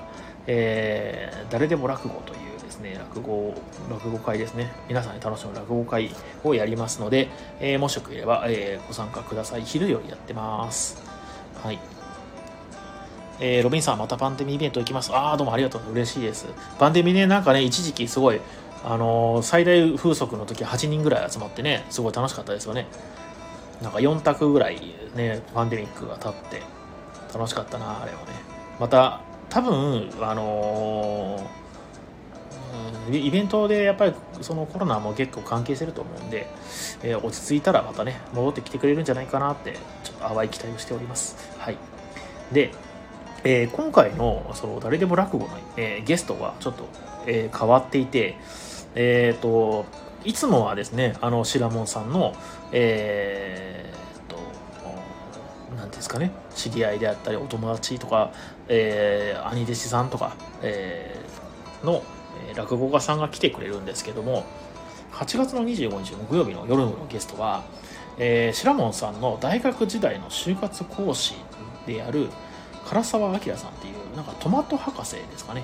[0.51, 3.53] えー、誰でも落語というですね、落語、
[3.87, 4.71] 落語会ですね。
[4.87, 6.09] 皆さんに楽しむ落語会
[6.43, 9.61] をやりますので、えー、もしよければ、えー、ご参加ください。
[9.61, 11.03] 昼よりやってます。
[11.61, 11.77] はい。
[13.39, 15.13] えー、ロビンさん、またパンデミーイベント行きます。
[15.13, 15.91] ああ、どうもありがとう。
[15.91, 16.47] 嬉しいです。
[16.79, 18.41] パンデミーね、なんかね、一時期すごい、
[18.83, 22.87] あのー、最大風速の時8人ぐらい集まってね、すごい楽しかったですよね。
[23.83, 24.81] なんか4択ぐらい
[25.15, 26.63] ね、パンデミックが経って、
[27.37, 28.33] 楽しかったな、あれはね。
[28.79, 36.47] また多分あのー、イベントでやっぱりそのコロナも結構関係してると思うんで、
[37.03, 41.35] えー、落ち着いたらまたね戻ってきてくれるんじゃないかなってちょっと淡い期待をしております。
[41.57, 41.77] はい。
[42.51, 42.71] で、
[43.43, 46.87] えー、今回のその誰でも落語の、えゲストはちょっと、
[47.25, 48.37] え変わっていて
[48.95, 49.85] えっ、と
[50.23, 52.33] いつもはですねあのシラモンさんの
[52.71, 53.91] え
[55.79, 58.31] 何ですかね知り合いであったりお友達とか、
[58.69, 62.03] えー、兄弟子さんとか、えー、の、
[62.55, 64.45] 落語家さんが来てくれるんですけども
[65.11, 67.63] 8月の25日木曜日の夜のゲストは、
[68.17, 71.35] えー、白門さんの大学時代の就活講師
[71.85, 72.29] である
[72.89, 75.63] 唐沢明さんっていうなんかトマト博士ですかね。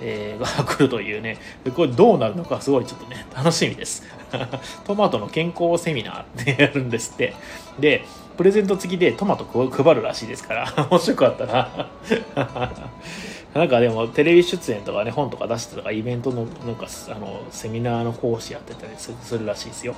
[0.00, 1.38] えー、が来るというね、
[1.74, 4.04] これどうなるのかすごいちょっとね、楽しみです。
[4.86, 7.34] トマトの健康セミナーってやるんですって。
[7.78, 8.04] で、
[8.36, 11.88] プレゼント付きでトマト配るらしいですから、もしよかったら
[13.54, 19.96] なんかでもテレビ出演とかね、本とか出してとかイベントのなんかあのセミナーの講師やってたりするらしいですよ。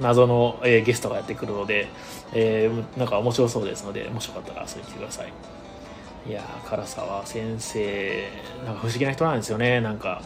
[0.00, 1.88] 謎の、えー、ゲストがやってくるので、
[2.32, 5.32] えー、なんか面白そうですので、もしよかったら遊びに来てください。
[6.26, 8.28] いやー、唐沢先生、
[8.64, 10.22] なんか不思議な人なんですよね、なんか。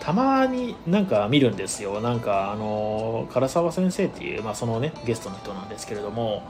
[0.00, 2.00] たまになんか見るんですよ。
[2.00, 6.42] なんか、あの、唐沢先生っていう、まあそのね、ゲストの人なんですけれども、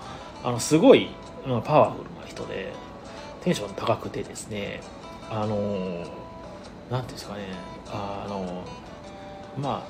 [0.43, 1.11] あの、すごい、
[1.47, 2.73] まあ、パワフルな人で、
[3.43, 4.81] テンション高くてですね、
[5.31, 6.07] あのー、
[6.91, 7.45] なんていうんですかね
[7.91, 8.65] あの
[9.59, 9.83] ま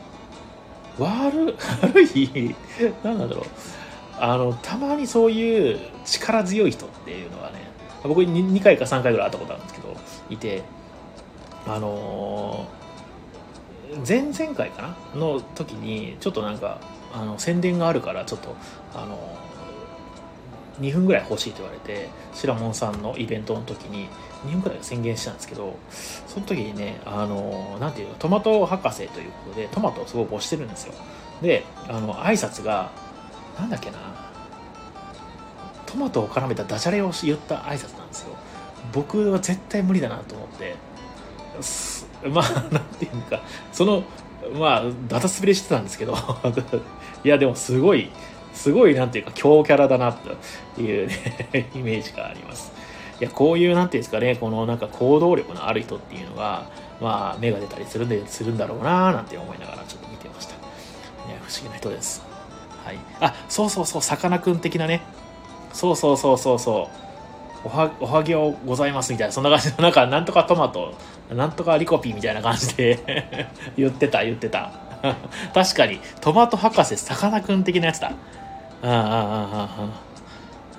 [0.99, 2.55] あ悪悪い
[3.03, 3.45] 何なんだろう
[4.19, 7.72] あのたまにそういう力強い人っていうのはね
[8.05, 9.97] 僕に 2, 回か3回ぐらい会ったことあるんですけど
[10.31, 10.63] いて
[11.67, 16.81] あのー、前々回かなの時にちょっとなんか
[17.13, 18.57] あの宣伝があるからちょっと
[18.95, 19.39] あの
[20.81, 24.09] 2分ぐらい欲しいと言われてシラモンさんのイベントの時に
[24.47, 25.77] 2分くらい宣言したんですけど
[26.27, 30.95] その時にねあのなんていうのトマト博士ということでトマトをすごい推してるんですよ。
[31.43, 32.91] であの挨拶が
[33.59, 33.99] なんだっけな
[35.93, 38.35] トマトを絡めたダジャレを言った挨拶なんですよ。
[38.93, 40.75] 僕は絶対無理だなと思って。
[42.31, 44.03] まあなんていうかその
[44.59, 46.17] まあダタ滑りしてたんですけど。
[47.25, 48.11] いやでもすごい
[48.53, 52.73] すごいなんていうか強キャラだなというね イメージがあります。
[53.21, 56.67] いやこういうなんていうんですかねこのなんか行動力のある人っていうのが
[57.01, 60.61] まあ芽が出たりするんでするんだろうななんて思いながらちょっと見てました、ね、
[61.47, 62.23] 不思議な人です。
[62.85, 62.99] はい。
[63.21, 65.03] あそうそうそうさかなクン的なね
[65.73, 66.59] そうそうそうそう。
[66.59, 67.03] そう
[67.65, 69.33] おはおはぎをございますみたいな。
[69.33, 69.71] そんな感じ。
[69.71, 70.95] のなんかなんとかトマト。
[71.31, 73.49] なんとかリコピーみたいな感じで。
[73.77, 74.73] 言ってた言ってた。
[75.55, 76.01] 確かに。
[76.21, 78.09] トマト博士さかなクン的なやつだ。
[78.09, 78.99] ああああ
[79.53, 80.13] ああ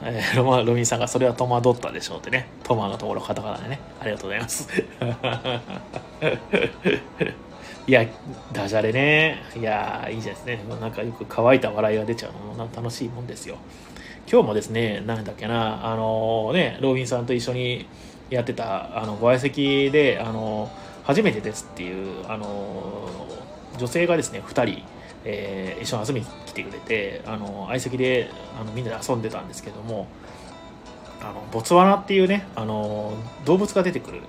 [0.06, 2.50] えー、ロマロミンさんがそれは戸惑ったでしょうってね。
[2.64, 3.80] トマのところカタカナでね。
[4.02, 4.68] ありがとうございます。
[7.86, 8.06] いや
[8.52, 9.42] ダジャレね。
[9.58, 10.60] いやいいですね。
[10.82, 13.56] なんかよく乾いた笑いが出ちゃうのも楽しいもんですよ。
[14.32, 17.88] 今日もですねなんだっけなあの、ねロービンさんと一緒に
[18.30, 20.72] やってたあのご相席であの、
[21.04, 23.28] 初めてですっていうあの、
[23.78, 24.84] 女性がですね2人
[25.26, 30.08] えー、一緒に遊びに来てくれてあの相席であのみんなで遊んでたんですけども
[31.22, 33.14] あのボツワナっていうねあの
[33.46, 34.22] 動物が出てくる、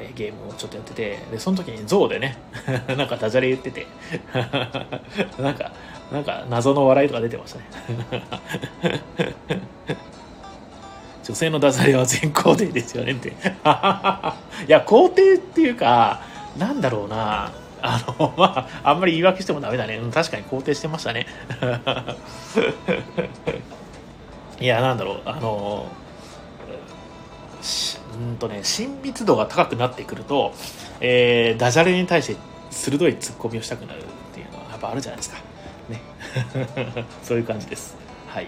[0.00, 2.38] えー、ゲームをちょっとやっててでその時に象でね
[2.98, 3.86] なんかダジャレ言ってて
[5.40, 5.72] なんか
[6.12, 7.64] なんか謎の笑いとか出てましたね
[11.24, 13.32] 女性のダジャレは全肯定ですよねって い
[14.66, 16.22] や肯定っていうか
[16.58, 20.00] なんだろうなあの、まあ、あんまり言い訳してもダメだね。
[20.12, 21.26] 確かに肯定してましたね。
[24.60, 25.86] いや、なんだろう、あの、
[28.20, 30.52] うんとね、親密度が高くなってくると、
[31.00, 32.36] えー、ダジャレに対して
[32.70, 35.49] 鋭いツッコミをしたくなるっていうのはやっぱあるじゃないですか。
[37.22, 37.96] そういう感じです。
[38.28, 38.46] はい。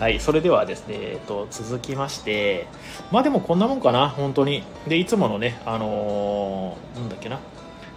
[0.00, 2.66] はい、それではですね、えっと、続きまして、
[3.12, 4.64] まあでもこんなもんかな、本当に。
[4.88, 7.38] で、いつものね、あのー、なんだっけな、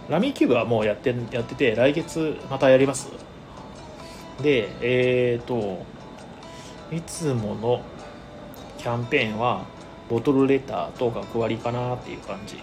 [0.08, 3.10] ラミーキューブはもうやってやってて来月またやります
[4.42, 5.84] でえっ、ー、と
[6.90, 7.82] いつもの
[8.78, 9.66] キャンペーンは
[10.08, 12.56] ボトルレターと学割かなっていう感じ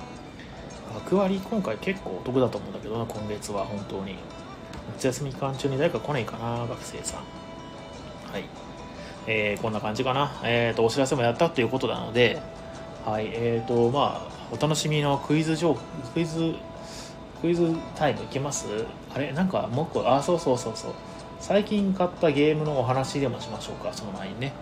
[0.96, 4.16] 学割今回結構お得だと思うんだけどな今月は本当に
[4.94, 7.20] 夏休み期間中に誰か来ないかな学生さん。
[8.32, 8.46] はい。
[9.28, 10.40] えー、こんな感じかな。
[10.44, 12.42] えっ、ー、とお知らせもやったということなので
[13.06, 13.30] はい。
[13.32, 15.76] えっ、ー、とまあお楽しみのクイズ上
[16.14, 16.56] クイズ
[17.42, 18.68] クイズタイムいけます？
[19.14, 19.32] あれ？
[19.34, 20.92] なんかもう一個あそうそうそうそう。
[21.40, 24.54] 最近買ったゲームのお話でもしましょうかその前にね。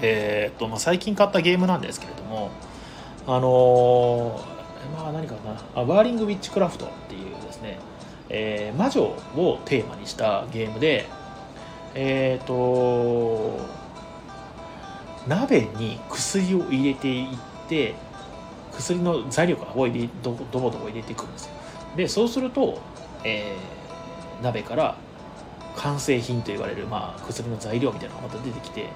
[0.00, 2.50] えー、っと、まあ、最近買ったゲームなんですけれども
[3.26, 5.60] あのー、まあ何かな。
[5.74, 7.78] あバーリング・ウィッチクラフトっていうですね、
[8.30, 11.06] えー、魔女をテーマにしたゲームで
[11.94, 13.58] えっ、と
[15.26, 17.94] 鍋に薬を入れていって
[18.72, 21.52] 薬の材料からどどぼどぼ入れていくんですよ。
[21.96, 22.80] でそうすると、
[23.24, 24.96] えー、鍋から
[25.76, 28.86] 完成品と言われる、まあ、薬の材料みたいなのがまた出てきて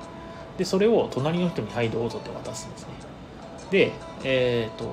[0.59, 2.89] でそれを隣の人に「はいどうぞ」って渡すんですね。
[3.71, 3.93] で
[4.25, 4.87] えっ、ー、と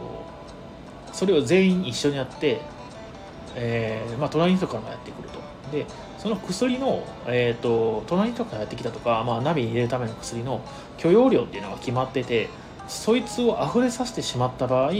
[1.12, 2.62] それを全員一緒にやって、
[3.62, 5.39] えーまあ、隣の人からもやってくると。
[5.71, 5.85] で
[6.17, 10.62] その薬の、えーと、隣の人からやってきたとか、まあ、鍋に入れるための薬の
[10.97, 12.49] 許容量っていうのが決まってて
[12.87, 14.91] そいつを溢れさせてしまった場合、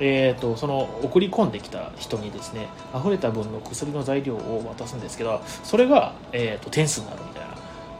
[0.00, 2.68] えーと、その送り込んできた人にですね
[2.98, 7.48] 溢れた分の薬の材料を渡すんですけどそれが、えーと、点数になるみたいな、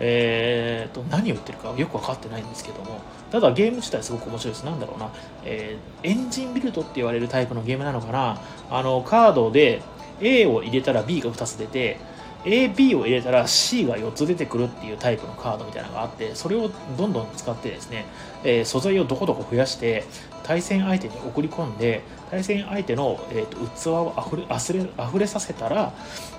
[0.00, 3.00] えーと、何を言ってるかよく分かってないんですけども
[3.30, 4.64] ただゲーム自体すごく面白いです。
[4.64, 5.10] なんだろうな、
[5.44, 8.40] えー、エンジンビルドって言われるタイプのゲームなのかな。
[8.70, 9.82] あのカードで
[10.20, 11.98] A を入れたら B が2つ出て
[12.44, 18.06] AB を入れたら C が4つ出てくるっていうタイプのカードみたいなのがあってそれをどんどん使ってですね、
[18.44, 20.04] えー、素材をどこどこ増やして
[20.42, 25.92] 対戦相手に送り込んで対戦相手の、えーと、器をあふれあれあふれさせたら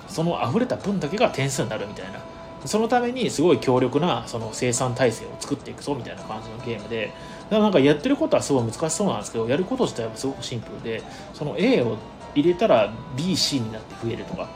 [0.08, 2.20] その溢れた分だけが点数になるみたいな。
[2.64, 11.02] そのためにすごい強力なその生産体制を作っていくぞみたいな感じのゲームでだからなんかやってることはすごい難しそうなんですけどやること自体はすごくシンプルで
[11.34, 11.96] その A を
[12.34, 14.48] 入れたら BC になって増えるとか、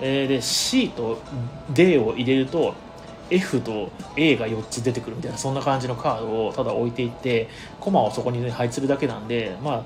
[0.00, 1.18] えー、で C と
[1.70, 2.74] D を入れると
[3.30, 7.48] F と A が4つ出てくるみたいなそんな感じのカードをただ置いていって
[7.78, 9.84] コマをそこに、配置するだけなんでまあ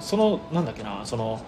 [0.00, 1.40] そのなんだっけなその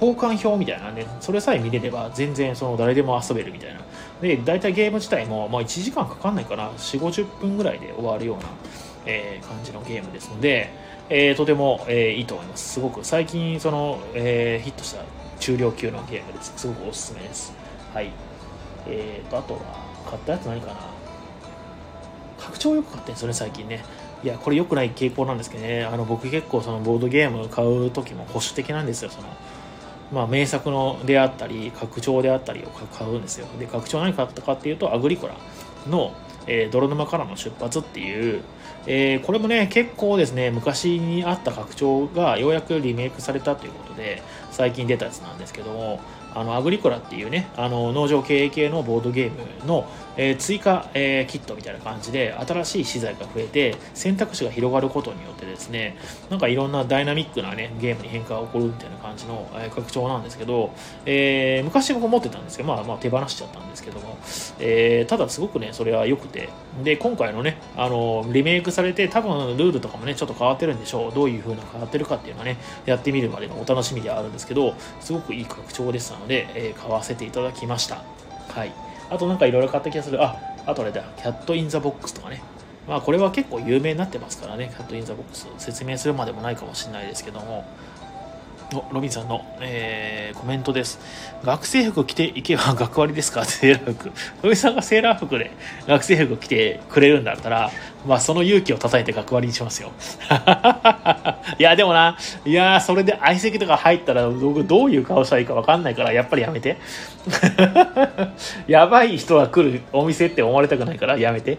[0.00, 0.92] 交換表みたいな。
[0.92, 3.80] ねそれさえ見れれば全然その誰でも遊べるみたいな。
[4.20, 6.70] で大体ゲーム自体も、まあ、1時間かかんないかな。
[6.70, 8.44] 4 5 0分ぐらいで終わるような、
[9.06, 10.70] えー、感じのゲームですので、
[11.08, 12.74] えー、とても、えー、いいと思います。
[12.74, 15.02] すごく最近その、えヒットした
[15.40, 16.52] 中量級のゲームです。
[16.56, 17.52] すごくおすすめです。
[17.92, 18.10] はい。
[18.86, 19.60] えーと、あとは、
[20.10, 20.74] 買ったやつ何かな。
[22.38, 23.84] 拡張よく買ってんですよね、最近ね。
[24.22, 29.28] いや、これ良くない傾向なんですけどね、あの僕結構そのボードゲーム買う時も保守的なんですよ、その。
[30.12, 33.46] まあ、名作のであったり、拡張であったりを買うんですよ。
[33.58, 35.34] で、拡張何買ったかっていうと、アグリコラ
[35.88, 36.14] の、
[36.46, 38.42] えー、泥沼からの出発っていう、
[38.86, 46.00] えー、これもね、結構ですね、昔にあった拡張がようやくリメイクされたということで、最近出たやつなんですけども、
[46.34, 49.86] あのアグリコラっていうねあの農場経営系のボードゲームの、
[50.16, 55.96] えー、追加、えー、キットみたいな感じで新しい資材が増えて選択肢が広がることによってですね
[56.30, 60.72] なんかいろんなダイナミックなねゲームに変化が起こるみたいな感じの、えー、拡張なんですけど、
[61.06, 64.16] えー、昔僕持ってたんですけど、まあ、まあ手放しちゃったんですけども、
[64.58, 66.48] えー、ただすごくねそれは良くて
[66.82, 78.02] で今回のねあのリメイクされて多分ルールとかもねちょっと変わってるんでしょうどういう風な変わってるかっていうのはねやってみるまでのお楽しみではあるんですけどすごくいい拡張でしたので、えー、買わせていただきました。
[78.48, 78.83] はい。
[79.10, 80.22] あとなんかいろいろ買った気がする。
[80.22, 80.36] あ
[80.66, 81.02] あとあれだ。
[81.16, 82.42] キャットインザボックスとかね。
[82.88, 84.72] まあこれは結構有名になってますからね。
[84.74, 87.64] キャットインザボックス説明するまでもないかもしれないですけども。
[88.92, 90.98] ロビンさんの、えー、コメントです。
[91.44, 93.44] 学生服着ていけば学割ですか？
[93.44, 94.08] セーラー服。
[94.08, 94.12] ロ
[94.44, 95.50] ビンさんがセーラー服で
[95.86, 97.70] 学生服着てくれるんだったら、
[98.06, 99.92] まあその勇気を叩いて学割にしますよ。
[101.58, 106.76] いや、でもな、いや、それで相席とか入ったら僕どういう顔したらいいかわかんないから、やっぱりやめて。
[108.66, 111.58] やばい人が来るお店って思われたくないからやめて。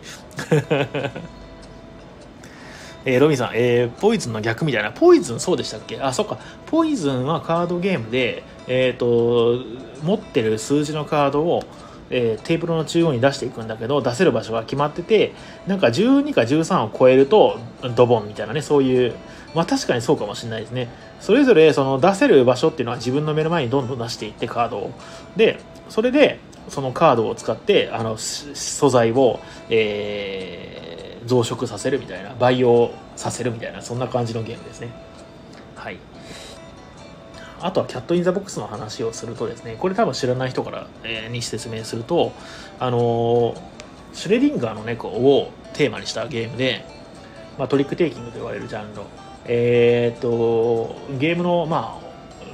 [3.05, 4.91] えー、ロビンさん、えー、ポイズンの逆みたいな。
[4.91, 5.99] ポイズンそうでしたっけ？
[6.01, 6.37] あ、そっか。
[6.65, 9.63] ポイズンはカードゲームで、えっ、ー、と、
[10.03, 11.63] 持ってる数字のカードを、
[12.09, 15.33] えー、テーブルの中央に出していくんだけど、出せる場所が決まってて、
[15.67, 17.57] なんか12か13を超えると、
[17.95, 19.15] ドボンみたいなね、そういう、
[19.53, 20.89] まあ確かにそうかもしれないですね。
[21.21, 24.91] それぞれその出せる場所っていうのは自分の目の前にどんどん出していってカードを。
[25.35, 26.39] で、それで、
[26.69, 29.39] そのカードを使って、あの、素材を、
[29.69, 30.94] えー、
[31.25, 34.89] 増殖させるみたいな培養させるみたいなそんな感じのゲームですね。
[35.75, 35.97] はい。
[37.61, 42.31] あとはキャット・イン・ザ・ボックスの話をするとですねこれ多分知らない人から、えー、に説明すると
[42.79, 43.55] あのー、
[44.13, 46.85] シュレディンガーの猫をテーマにしたゲームで、
[47.57, 49.01] まあ、トリックテイキングと言われるジャンル
[49.45, 52.05] えー、っとゲームのまあ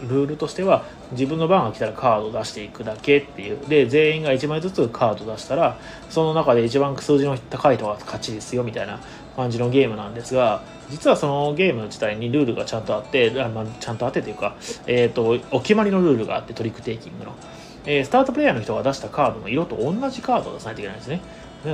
[0.08, 3.60] ルールとしては自分の番が来たらカードを出していくだけっていう。
[3.68, 5.78] で全員が1枚ずつカード出したら
[6.10, 9.00] その中で一番数字の高い人が勝ちですよみたいな
[9.36, 14.56] 感じのゲームなんですが実はそのゲーム自体にルールがちゃんとあってあ、まあ、ちゃんとあってというか、
[14.88, 17.36] えーと、お決まりのルールがあってトリックテイキングの、
[17.86, 21.22] えー、スタートプレイヤーの人が出したカードの色と同じカードを出さないといけないんですね。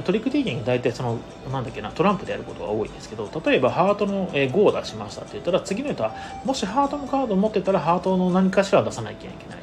[0.04, 1.18] トリックテイキング大体その、
[1.52, 6.14] なんだっけな、トランプでやることが多いんですけど、例えばハートの5を出しましたって言ったら、次の人は、
[6.44, 9.58] もしハートのカードを持ってたら、ハートの何かしら出さなきゃいけない。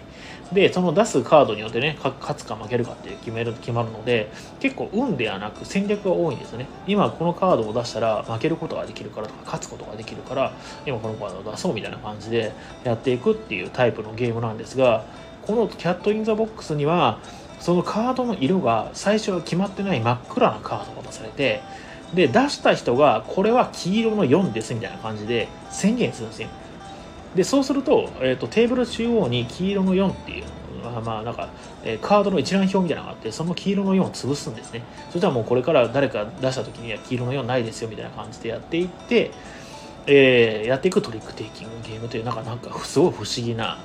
[0.52, 6.68] で、その出すカードによってね、勝つか負けるかって決める決まるので、結構運ではなく戦略が多いんですよね。
[6.86, 10.52] 今このカードを出したら負けることができるからとか、勝つことができるから、
[10.86, 12.52] 今このカードを出そうみたいな感じで
[12.84, 15.04] やっていくっていうタイプのゲームなんですが、
[15.42, 17.18] このキャット・イン・ザ・ボックスには、
[17.64, 21.62] そのカードの色が最初は決まってない真っ暗なカードが出されて
[22.12, 26.48] で出した人がこれは黄色の4ですみたいな感じで宣言するんですよ。
[27.34, 30.44] でそうすると,、えーと、テーブル中央に黄色の4っていう
[30.84, 31.48] まあまあなんか、
[31.84, 34.82] え、カードの一覧表みたいなのがあってその黄色の4を潰すんですね。
[35.10, 39.30] そしたらもうこれから誰か出した時には黄色の4ないですよみたいな感じでやっていって、
[40.06, 43.78] えー、やっていくトリックテイキングゲームというなんかなんかすごい不思議な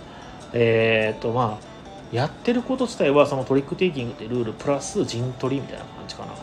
[0.52, 1.69] えっ、とまあ
[2.12, 6.34] やってること自体はそのトリックテイキングってルールプラス陣取りみたいな感じかな。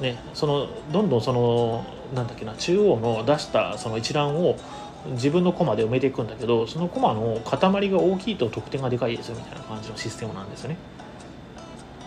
[0.00, 1.84] ね、そのどんどんその
[2.14, 4.56] なんだっけな中央の出したその一覧を
[5.10, 10.76] 自分のコマで埋めていくんだけどそのコマの塊が大きいと得点がでかいですよみたいな感じのシステムなんですよね。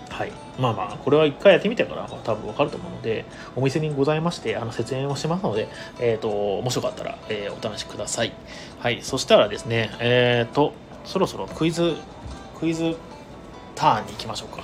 [0.10, 3.26] はい、まあまあこれは一回やってみてから多分わかると思うので
[3.56, 5.68] お店にございましてあの説明をしますので、
[6.00, 8.34] えーと、もしよかったら、えー、お試しください。
[8.80, 10.74] はい、そしたらですねえっ、ー、と
[11.06, 11.96] そろそろクイズ
[12.62, 12.96] クイズ
[13.74, 14.62] ターンに行きましょうか。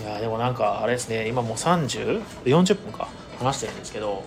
[0.00, 3.08] いやでもなんかあれですね今もう3040分か
[3.40, 4.22] 話してるんですけど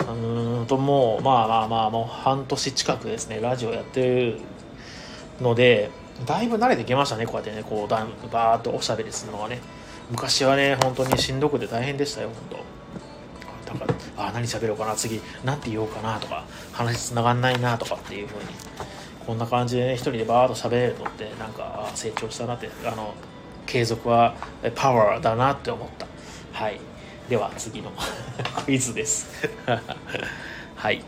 [0.00, 4.40] うーんともうまあまあまあもう半年近くですねラジオやってる
[5.40, 5.90] ので
[6.26, 9.60] だいぶ慣れてきましたねこうやってねこうだんバーっとおしゃべりするのはね。
[10.10, 12.58] 昔はね本当にしんどくて大変でしたよ本
[13.68, 13.78] 当。
[13.78, 18.46] だからあ何喋ろうかな次何て言おうかなとか話つながんないなとかっていう風に
[19.26, 23.14] こんな感じでね一人でバーっと喋れるのってなんか成長したなってあの
[23.66, 24.34] 継続は
[24.74, 26.06] パワーだなって思った。
[26.52, 26.80] はい。
[27.28, 27.92] では次の
[28.64, 29.48] クイズです。
[30.74, 31.02] はい。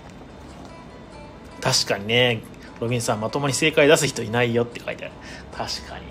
[1.60, 2.42] 確かにね
[2.80, 5.14] ロビンさんまともに正解出す人いないよって書いてある。
[5.56, 6.04] 確かに。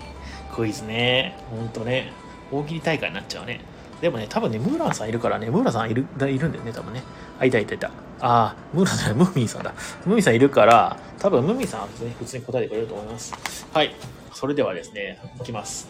[0.54, 1.36] クイズね。
[1.50, 2.12] ほんとね。
[2.50, 3.60] 大喜利大会になっちゃうね。
[4.02, 7.02] でもね多分ねムーランさんいるからねムーランさんいるいるんだよね多分ね。
[7.38, 7.88] あいたいたいた。
[7.88, 9.72] ああムーランさんムーミンさんだ。
[10.04, 13.66] ムーミンさんいるから多分ムーミンさんは普通に普通に答えてくれると思います。
[13.72, 13.94] はい。
[14.34, 15.88] それではですねいきます。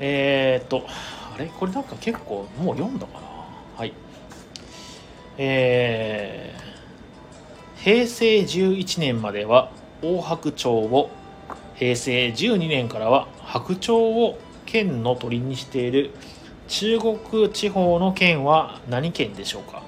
[0.00, 1.46] えー、っとあれ？
[1.46, 3.26] これなんか結構もう読んだかな？
[3.76, 3.94] はい。
[5.36, 9.70] えー、平成11年までは
[10.02, 11.10] 大白鳥を
[11.76, 14.38] 平成12年からは白鳥を
[14.70, 16.10] 県の鳥にしている
[16.68, 19.82] 中国地方の県は何県でしょうか？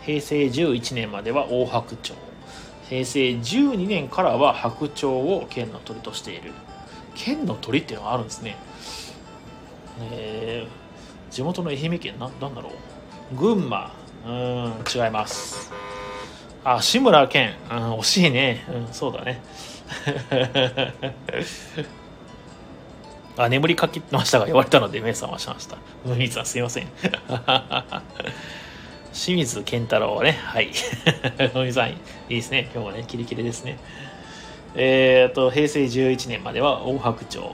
[0.00, 2.18] 平成11年までは大白鳥。
[2.88, 6.52] 平成12年からは白鳥を県の鳥としている。
[7.14, 8.56] 県の鳥っていうのがあるんですね。
[10.12, 12.70] えー、地元の愛媛県ななんだろ
[13.32, 13.36] う？
[13.36, 13.92] 群馬。
[14.26, 15.70] うん違います。
[16.64, 19.42] あ志村けん、うん、惜しいね、うん、そうだね。
[23.44, 25.76] あ眠りかけましたが言われたので目覚ましました。
[26.04, 26.88] ムーさんすいません。
[29.12, 30.70] 清水健太郎ねはい。
[31.54, 31.96] ムーさんい
[32.28, 32.68] いですね。
[32.74, 33.78] 今日もねキリキリですね。
[34.74, 37.46] えっ、と平成11年までは大白鳥。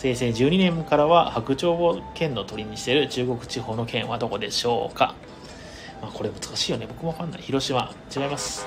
[0.00, 5.14] 平成12年からは白鳥を県の鳥にしている中国地方の県はどこでしょうか、
[6.02, 6.86] まあ、これ難しいよね。
[6.86, 7.42] 僕もわかんない。
[7.42, 8.66] 広島違います。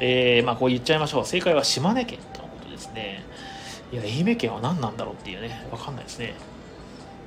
[0.00, 1.26] えー、まあこう言っちゃいましょう。
[1.26, 3.22] 正解は島根県とのことですね。
[3.92, 6.34] いや愛媛県は何なんだろうっていうねわかんないですね。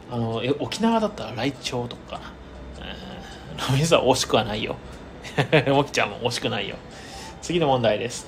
[0.09, 2.19] あのえ沖縄だったらライチョウとか。
[3.57, 4.75] ロビンさん惜しくはないよ。
[5.67, 6.75] モキちゃんも惜しくないよ。
[7.41, 8.27] 次の問題です。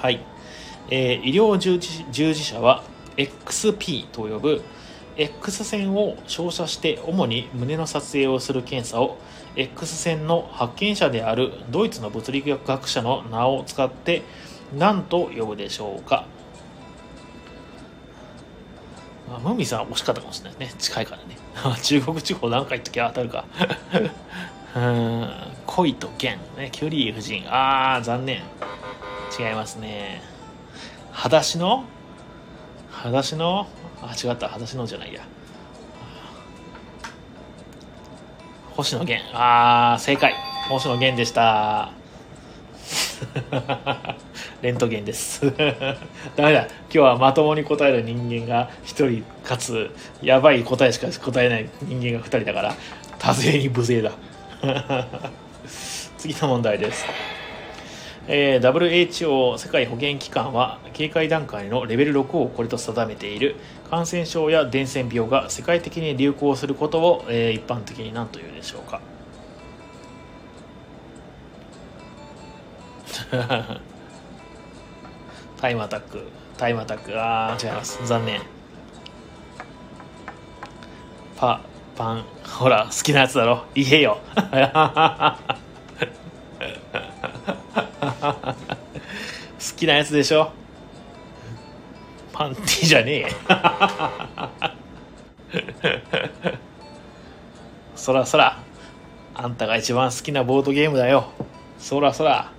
[0.00, 0.20] はい。
[0.90, 2.82] えー、医療従事従事者は
[3.16, 4.62] XP と呼ぶ
[5.16, 9.16] X 線を照射して主に胸の撮影をする検査を
[9.54, 14.22] X 線の発見者であるドイツの物理学者の名を使って
[14.74, 16.26] 何と呼ぶでしょうか。
[19.34, 20.74] あムーミンさん惜しかったかもしれないね。
[20.78, 21.36] 近いからね。
[21.82, 23.44] 中国地方何回行っときゃ当たるか。
[24.76, 25.30] うん。
[25.66, 26.70] 恋と剣ね。
[26.72, 27.46] キュリー夫人。
[27.48, 28.42] ああ残念。
[29.38, 30.22] 違いますね。
[31.12, 31.84] 裸足の？
[32.90, 33.66] 裸足の？
[34.02, 34.48] あ違った。
[34.48, 35.22] 裸足のじゃないや。
[38.74, 39.30] 星野源。
[39.34, 40.34] あー正解。
[40.68, 42.01] 星野源でした。
[44.62, 45.42] レントゲンです。
[46.36, 46.62] ダメだ。
[46.62, 49.90] 今日はまともに答える人間が1人かつ。
[50.22, 52.74] やばい答えしか答えない人間が2人だから
[53.18, 54.12] 多勢に無勢だ。
[56.18, 57.06] 次の問題です。
[58.28, 63.56] えー、WHO 世界保健機関は警戒段階のレベル6をこれと定めている。
[63.90, 69.00] 感染症や伝染病が世界的に流行することを、えー、一般的に何というでしょうか。
[75.58, 76.28] タイムアタック。
[76.58, 77.18] タイムアタック。
[77.18, 78.06] あー違います。
[78.06, 78.42] 残念。
[81.36, 81.62] パ
[81.96, 82.24] パン。
[82.44, 83.64] ほら好きなやつだろ。
[83.74, 84.18] 言えよ。
[84.34, 84.42] 好
[89.76, 90.52] きなやつでしょ。
[92.32, 93.26] パンティじゃねえ。
[97.96, 98.58] そらそら。
[99.34, 101.30] あんたが一番好きなボードゲームだよ。
[101.78, 102.51] そらそら。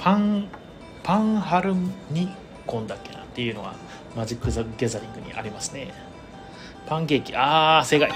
[0.00, 0.48] パン
[1.02, 1.74] パンハル
[2.10, 2.34] ニ
[2.66, 3.20] コンだっけな？
[3.22, 3.74] っていうのが
[4.16, 5.92] マジック・ザギャザリングにありますね
[6.86, 8.10] パンケーキああ正解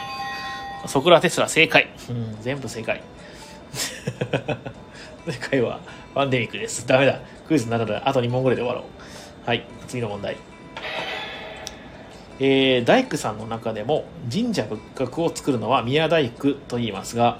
[0.86, 1.88] ソクラテスラ正解。
[2.10, 3.02] うん、全部正解。
[5.26, 5.80] 正解は
[6.14, 6.86] パンデミックです。
[6.86, 7.20] ダメだ。
[7.48, 8.84] クイズなったらあと2問ぐらいで終わろう。
[9.48, 10.36] はい、次の問題。
[12.40, 17.38] えー、大工さんの中でも神社仏閣を作るのは宮大工と言いますが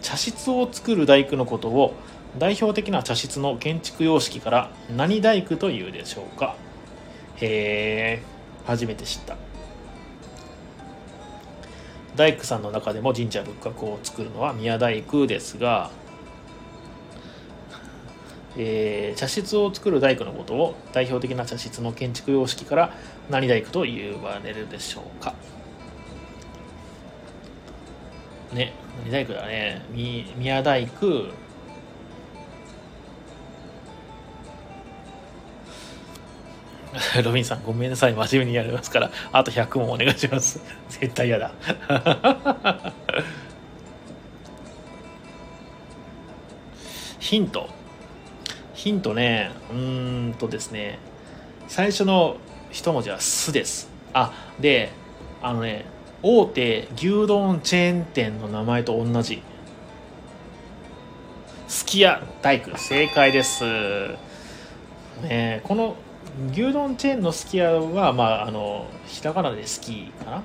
[0.00, 1.94] 茶室を作る大工のことを
[2.38, 6.56] 代表的な茶室の建築様式から何大工というでしょうか。
[7.36, 8.22] へえ
[8.66, 9.36] 初めて知った。
[12.16, 15.90] 大工さんの中でも神社仏閣を作るのは宮大工ですが
[18.56, 22.94] えー茶室を作る大工のことを代表的な茶室の建築様式から
[23.28, 25.34] 何大工と言われるでしょうか。
[28.54, 28.72] ね
[29.04, 29.82] 何大工だね。
[30.38, 31.26] 宮大工。
[37.24, 38.14] ロビンさんごめんなさい。
[38.14, 39.10] 真面目にやりますから。
[39.32, 40.60] あと100問お願いします。
[40.88, 41.52] 絶対嫌だ。
[47.20, 47.68] ヒント。
[48.74, 49.50] ヒントね。
[49.70, 50.98] うんとですね。
[51.68, 52.36] 最初の
[52.70, 53.90] 一文字は「す」です。
[54.12, 54.90] あで
[55.42, 55.84] あのね
[56.22, 59.42] 大手牛丼チェーン店の名前と同じ。
[61.68, 63.64] すき家大工正解です。
[65.22, 65.96] ねこの
[66.52, 70.42] 牛丼チェーンのすき家はまああのひらがなで好きかな。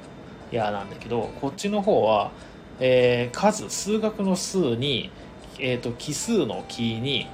[0.52, 2.32] やなんだけどこっちの方は、
[2.80, 5.12] えー数数学の数に、
[5.60, 7.28] えー、と奇数の奇に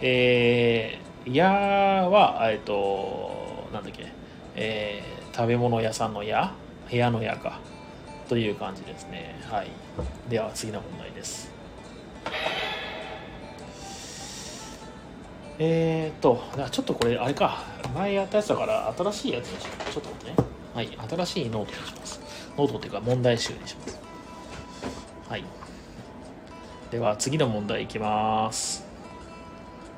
[0.00, 4.06] えー、やはえっ、となんだっけ、
[4.56, 6.54] えー食べ物屋さんの屋
[6.88, 7.58] 部屋の屋か
[8.28, 9.34] という感じですね。
[9.50, 9.68] はい。
[10.30, 11.53] では次の問題です。
[15.58, 17.62] えー、っとあちょっとこれあれか。
[17.94, 19.92] 前やったやつだから新しいやつにしよう。
[19.92, 20.48] ちょっと待ってね。
[20.74, 20.98] はい。
[21.08, 22.20] 新しいノートにします。
[22.56, 24.00] ノートっていうか問題集にします。
[25.28, 25.44] はい。
[26.90, 28.84] では次の問題いきます。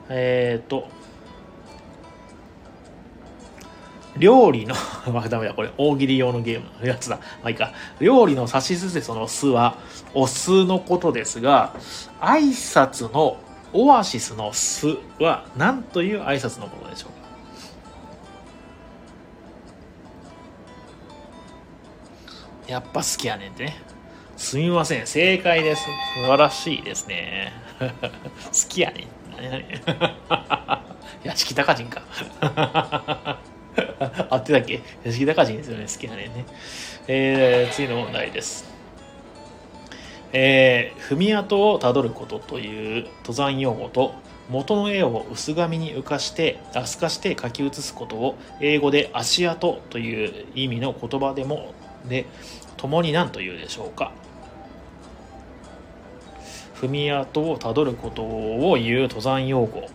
[0.09, 0.89] えー、っと
[4.19, 4.75] 料理の
[5.13, 5.55] まあダメだ。
[5.55, 7.17] これ大喜利用のゲームのやつだ。
[7.17, 7.73] まあいいか。
[8.01, 9.77] 料理のさしすせそのすは
[10.13, 11.75] お酢のことですが
[12.21, 13.39] 挨拶の
[13.73, 17.17] オアシスのすは何という挨拶のことでしょうか？
[22.73, 23.77] やっぱ好きやねんってね。
[24.37, 25.85] すみません正解です。
[26.17, 27.53] 素晴らしいですね。
[27.81, 27.91] 好
[28.69, 29.07] きやねん。
[29.37, 29.63] 何々。
[31.25, 32.03] 屋敷隆人か。
[34.31, 34.83] 合ってたっけ？
[35.05, 35.87] 屋敷隆人ですよね。
[35.87, 36.45] 好きやねんね。
[37.09, 38.76] えー、次の問題です。
[40.33, 44.15] えー踏み跡をたどることという登山用語と
[44.49, 51.75] 元の絵を薄紙に浮かして透かして書き写すことを英語で足跡という意味の言葉でも
[52.09, 52.27] で
[52.77, 54.13] 共に何というでしょうか。
[56.81, 59.89] 踏み跡をたどることを言う登山用語、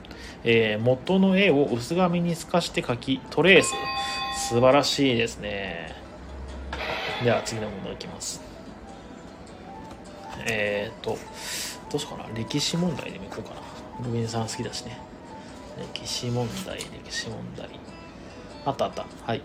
[0.44, 3.74] えー元の絵を薄紙に透かして描きトレース。
[4.50, 5.96] 素晴らしいですね。
[7.24, 8.51] では次の問題いきます。
[10.48, 11.18] えー、と
[11.90, 12.34] どうしようかな？
[12.34, 13.62] 歴史問題でもいこうかな。
[14.06, 15.00] ルビンさん好きだしね。
[15.94, 17.70] 歴史問題歴史問題。
[18.66, 19.06] あったあった。
[19.26, 19.42] はい。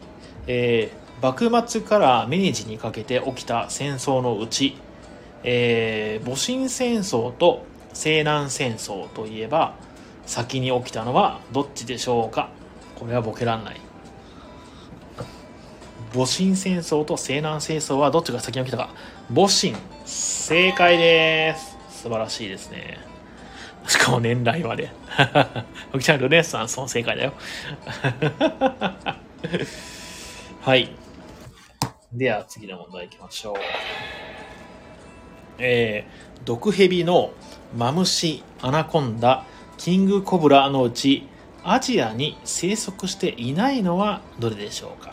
[0.47, 4.77] えー、幕末から明治にかけて起きた戦争のうち
[5.49, 9.75] えー、戊辰戦争と西南戦争といえば
[10.25, 12.51] 先に起きたのはどっちでしょうか？
[12.99, 13.81] これはボケらんない。
[16.15, 18.91] 戊辰戦争と西南戦争はどっちが先に起きたか？
[19.31, 19.75] 戊辰。
[20.07, 21.77] 正解です。
[22.03, 22.99] 素晴らしいですね。
[23.89, 24.93] しかも年代まで。
[25.93, 27.33] おきちゃんルネッサンスの正解だよ。
[30.63, 30.93] はい。
[32.13, 33.57] では次の問題いきましょう。
[35.59, 37.33] えー、毒蛇の
[37.77, 39.45] マムシ、アナコンダ、
[39.77, 41.27] キングコブラのうち
[41.65, 45.13] アジアに生息していないのはどれでしょうか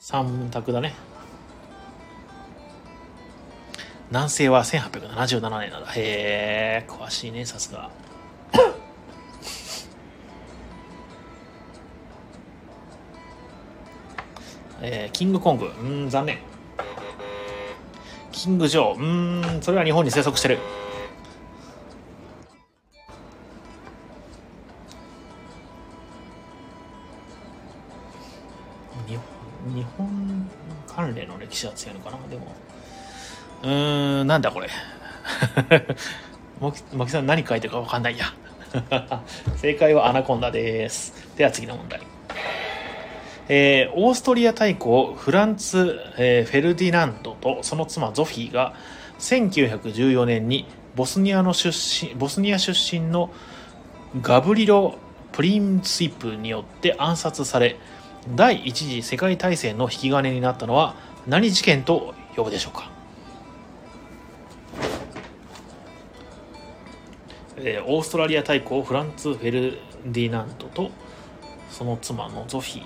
[0.00, 0.94] ？3択だね。
[4.10, 7.90] 南西は1877年なんだへえ詳しいねさすが
[14.80, 16.38] えー、キングコングうん残念
[18.36, 19.52] キングジョー。
[19.54, 20.58] うん、それは日本に生息してる。
[29.08, 30.50] 日本日本
[30.86, 32.54] 関連の歴史は強いのかなでも。
[33.62, 34.68] うーん、なんだこれ。
[36.60, 38.26] もきさん何書いてるかわかんないや。
[39.56, 41.34] 正解はアナコンダです。
[41.36, 42.00] では次の問題。
[43.48, 48.74] えーオーストリア大公フランツ、えーフェルディナンドとその妻ゾフィーが
[49.20, 53.30] 1914年にボスニアの出身ボスニア出身の
[54.20, 54.96] ガブリロ・
[55.32, 57.76] プリンツィプによって暗殺され
[58.34, 60.96] 第一次世界大戦の引き金になったのは
[61.26, 62.90] 何事件と呼ぶでしょうか、
[67.86, 70.90] オーストラリア大公フランツ・フェルディナンドと
[71.68, 72.84] その妻のゾフィー。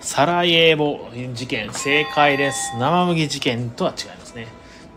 [0.00, 2.76] サライエボ事件正解です。
[2.78, 4.46] 生麦事件とは違いますね。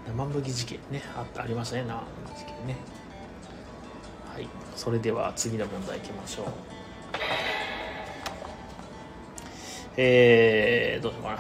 [0.08, 1.02] 生麦事件ね。
[1.16, 1.84] あありますね。
[1.88, 2.76] 生麦事件ね。
[4.32, 4.48] はい。
[4.76, 6.46] それでは次の問題いきましょう。
[9.98, 11.38] えー、どうしようかな。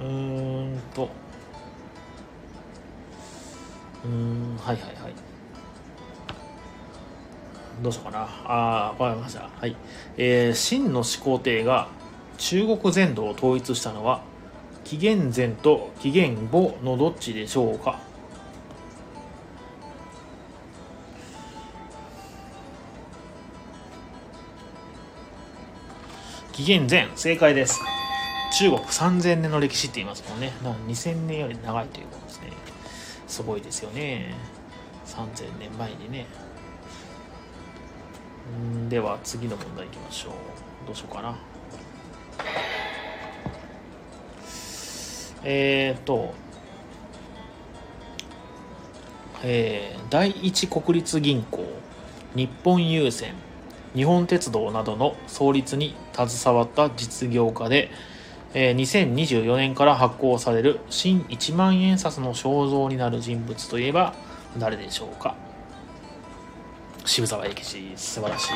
[0.00, 1.21] うーんと。
[4.04, 5.12] うんはいはいはい。
[7.82, 8.20] どうしようかな。
[8.44, 9.48] ああわかりました。
[9.48, 9.76] はい。
[10.16, 11.88] えー、秦の始皇帝が
[12.38, 14.22] 中国全土を統一したのは
[14.84, 18.00] 紀元前と紀元後のどっちでしょうか？
[26.52, 27.80] 紀元前正解です。
[28.58, 30.52] 中国3000年の歴史って言いますもんね。
[30.62, 32.52] だから2000年より長いということですね。
[33.32, 34.34] すごいですよね。
[35.06, 36.26] 3000年前にね。
[38.76, 40.32] んでは次の問題いきましょう。
[40.86, 41.38] どうしようかな。
[45.44, 46.34] えっ、と
[49.42, 51.64] えー、第一国立銀行
[52.34, 53.32] 日本郵船
[53.94, 57.90] 日本鉄道などの創立に携わった実業家で、
[58.54, 64.14] えー、2024年から発行される新1万円札の肖像になる人物といえば
[64.58, 65.34] 誰でしょうか？
[67.04, 68.52] 渋沢栄吉素晴らしい。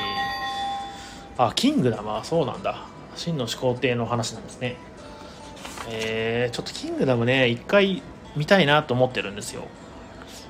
[1.39, 2.09] あキングダム。
[2.09, 2.87] はそうなんだ。
[3.17, 4.77] 真の始皇帝の話なんですね。
[5.89, 8.03] えー、ちょっとキングダムね一回
[8.37, 9.65] 見たいなと思ってるんですよ。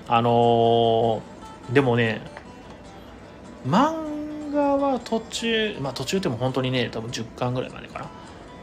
[0.09, 2.21] あのー、でもね
[3.67, 8.07] 漫画は途中まあ途中でも本当にね多分10巻ぐらいまでかな。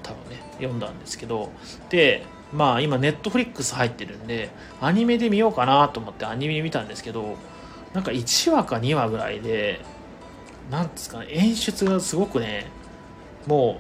[0.03, 1.49] 多分ね読んだんですけど。
[1.89, 2.23] で
[2.53, 7.35] まあ今ネットフリックス入ってるんでアニメで見ようかなと思ってアニメ見たんですけど
[7.93, 9.81] なんか1話か2話ぐらいで
[10.69, 12.67] なんですかね演出がすごくね
[13.47, 13.79] も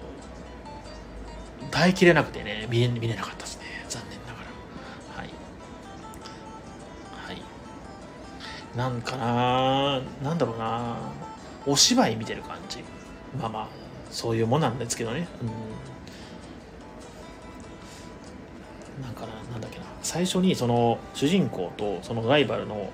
[1.61, 5.21] う耐えきれなくてね見れ見れなかったですね残念ながら。
[5.21, 5.29] はい。
[7.27, 8.77] はい。
[8.77, 10.97] なんかななんだろうな
[11.65, 12.83] お芝居見てる感じ。
[13.39, 13.67] まあまあ
[14.11, 15.27] そういうもんなんですけどね。
[15.41, 15.92] うん。
[19.01, 22.89] なんかななんだっけな最初にその主人公とそのライバルの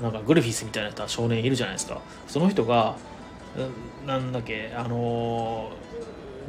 [0.00, 2.00] なんかグルフィスみたいな少年いるじゃないですか。
[2.26, 2.96] その人が
[4.06, 5.70] なんだっけあの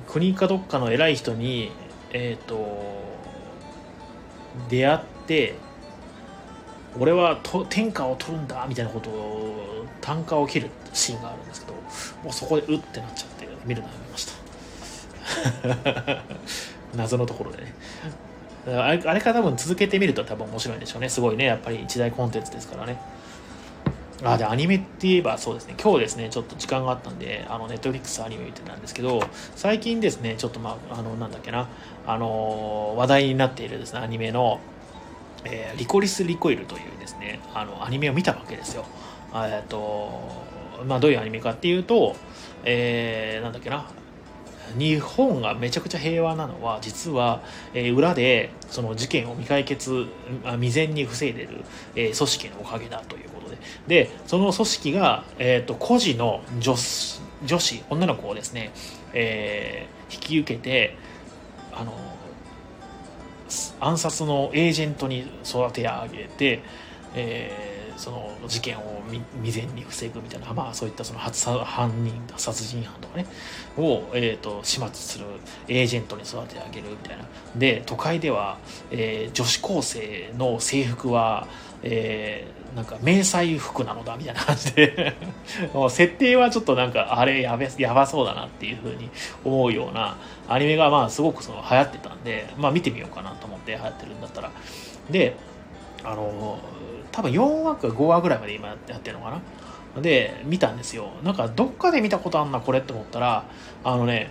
[0.07, 1.71] 国かどっかの偉い人に
[2.11, 3.01] えっ、ー、と
[4.69, 5.55] 出会って
[6.99, 11.73] 俺はと天下を取るんだみたいなことを単価を切るシーンがあるんですけど
[12.23, 14.33] もうそこでうってなっちゃって見るのやめました。
[16.95, 17.73] 謎のところでね。
[18.67, 21.09] あれあれから多分続けてみると多分面白いんでしょうね。
[21.09, 21.45] すごいね。
[21.45, 22.99] やっぱり一大コンテンツですからね。
[24.23, 29.21] あ、で、アニメって言えばそうですね、今日ですね、ちょっと時間があったんで、あの、ネットフリックスアニメ見てたんですけど、
[29.55, 31.67] 最近ですね、ちょっとまあ、あの、なんだっけな、
[32.05, 34.59] あの、話題になっているですね、アニメの、
[35.43, 38.85] えー、リコリス・リコイルというですね、あの、アニメを見たわけですよ。
[39.33, 40.11] えっと、
[40.85, 42.15] まあ、どういうアニメかっていうと、
[42.63, 43.85] えー、なんだっけな、
[44.77, 47.41] 日本がめちゃくちゃ平和なのは実は、
[47.73, 50.07] えー、裏でその事件を未解決
[50.43, 51.63] あ未然に防いでる、
[51.95, 53.57] えー、組織のおかげだということで。
[53.87, 56.75] でその組織が、えーと、孤児の女
[57.45, 58.71] 女子女の子をですね、
[59.13, 60.95] えー、引き受けて
[61.73, 61.93] あの
[63.79, 66.61] 暗殺のエージェントに育て上げて、
[67.15, 67.70] えー
[68.01, 69.03] その事件を
[69.43, 73.27] 未然に防ぐみたいな、まあ、そういったその犯人殺人犯とかね
[73.77, 75.25] を、えーと、始末する
[75.67, 77.25] エージェントに育ててあげるみたいな。
[77.55, 78.57] で都会では、
[78.89, 81.47] えー、女子高生の制服は、
[81.83, 85.15] えー、なんか迷彩服なのだみたいな感じで
[85.91, 89.11] 設定はちょっとなんかあれやべやばそうだなっていうふうに
[89.45, 90.17] 思うような
[90.49, 94.49] アニメがまあすごくその流行ってたんで、まあ、見てみようかなと思って流行ってるんだったら。
[95.11, 95.35] で
[96.03, 96.57] あの
[97.11, 99.31] 多分4話か5話ぐらいまで今やってるのか
[99.95, 100.01] な？
[100.01, 101.09] で見たんですよ。
[101.23, 103.45] なんかどっかで見たことあんなこれって思ったら
[103.83, 104.29] あのね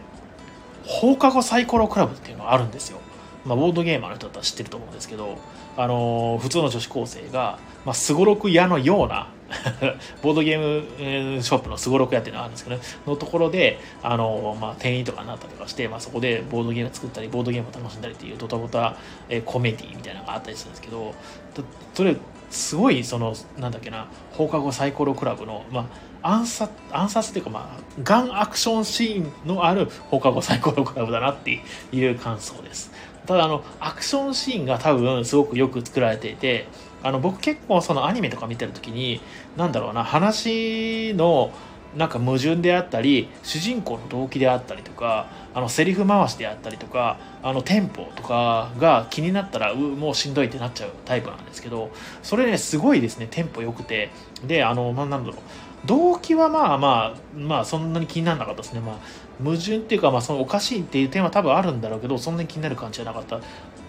[0.85, 3.01] 放課後サイコロクラブっていうのがあるんですよ。
[3.45, 5.39] まあ、ボードゲーマーの人だったら知ってると思うんですけど、
[5.76, 7.59] あのー、普通の女子高生が
[7.95, 9.28] すごろく屋のような
[10.22, 18.97] ボードゲームショップのすごろく屋っていうのがあるんですけど、ね、のところで、あのー、まあ、店員とかになったりとかして、まあ、そこでボードゲーム作ったりボードゲームを楽しんだりっていうドタボタ、
[19.28, 21.14] えー、コメディみたいなのがあったりするんですけど
[21.95, 22.16] それ
[22.51, 25.88] すごいそのなんだっけな放課後サイコロクラブの、ま
[26.22, 32.92] あ、暗殺暗殺っていうかまあガンアクションシーンのある放課後サイコロクラブだなっていう感想です。
[33.26, 36.66] ただあのアクションシーンが多分すごくよく作られていて
[37.03, 39.20] あの僕結構そのアニメとか見てる時に
[39.57, 41.53] 何だろうな話の
[41.96, 51.90] なんか矛盾であったり主人公の動機であったりとかあのセリフ回しであったりとかあのテンポとかが気になったらうもうしんどいってなっちゃうタイプなんですけど
[52.22, 54.11] それねすごいですねテンポ良くて。
[54.46, 58.80] であの、まあ、なんだろう動機はまあまあまあそんなに気にならなかったですね。
[58.80, 58.96] まあ
[59.42, 63.40] 矛盾っていうかまあそのおかしいっていう点は多分あるんだろうけどそんなに気になる感じじゃなかった。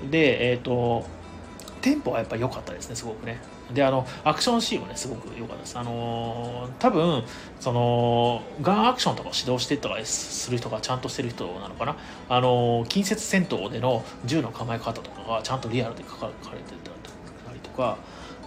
[0.10, 1.06] でえっ、ー、と
[1.82, 3.40] テンポはやっぱ良かったですねすごくね。
[3.74, 5.78] であのアクションシーンもねすごく良かったです。
[5.78, 7.24] あのー、多分
[7.60, 11.96] そのガンアクションとか指導してとかする人がちゃんとしてる人なのかな。
[12.30, 17.98] あのー、近接戦闘での銃の構え方とかがちゃんとリアルで書かれてたりとか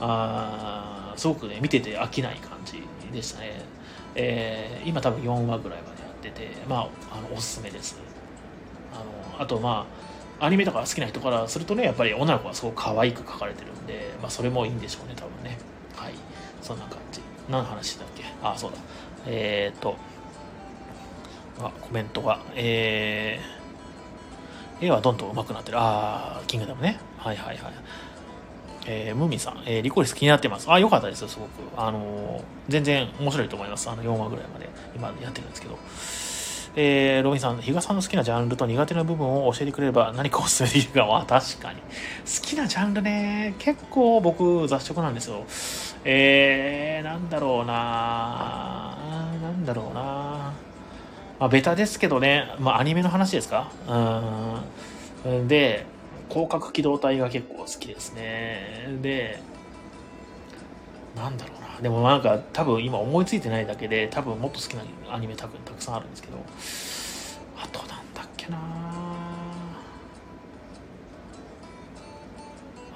[0.00, 3.62] あすごくね見てて飽きない感じでしたね、
[4.14, 7.96] えー、今多分4話ぐらいまでやっててまああのおすすめです。
[8.92, 15.58] あのあとまあアニメとか好きな人からするとねやっぱり女の子がすごく可愛く描かれてるんで、まあ、それもいいんでしょうね多分ね。
[15.96, 16.14] はい。
[16.60, 17.20] そんな感じ。
[17.48, 18.24] 何の話だっけ？
[18.42, 18.78] あそうだ。
[19.26, 19.96] えー、っと。
[21.60, 22.40] あコメントが。
[22.54, 25.78] えー、絵はどんどん上手くなってる。
[25.78, 26.98] ああキングダムね。
[27.18, 27.72] はいはいはい。
[28.86, 30.70] えー、ムーミンさん、えー、リコリス気になってます。
[30.70, 31.50] あ、よかったですよ、すごく。
[31.74, 33.88] あのー、全然面白いと思います。
[33.88, 35.78] あの、4話ぐらいまで今やってるんですけど。
[36.76, 41.06] えー、ロビンさん、比嘉さんの好きなジャンルと苦手な部分を教えてくれれば何かおすすめできるか。
[41.06, 41.80] まあ、確かに。
[41.80, 41.86] 好
[42.42, 45.44] きなジャンルね、結構僕雑食なんですよ。
[46.04, 48.96] えー、なんだろうな
[49.40, 50.00] なんだろうな
[51.38, 53.70] まあ、ベタですけどね、まあ、アニメの話ですか？
[55.24, 55.48] うん。
[55.48, 55.86] で、
[56.28, 58.98] 広角機動隊が結構好きですね。
[59.00, 59.40] で、
[61.16, 61.63] なんだろうな。
[61.82, 66.38] でもなんか多分今思いついてないだけで多分もっと好きなアニメ多分たくさんあるんですけど。
[67.56, 68.58] あとなんだっけな。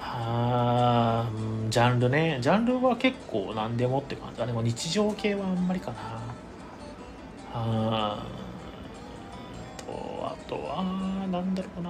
[0.01, 1.29] あ
[1.69, 2.39] ジャンルね。
[2.41, 4.41] ジャンルは結構何でもって感じ。
[4.41, 5.97] あでも日常系はあんまりかな。
[7.53, 8.23] あ
[9.77, 9.91] と
[10.23, 10.83] あとは
[11.31, 11.89] なんだろうな。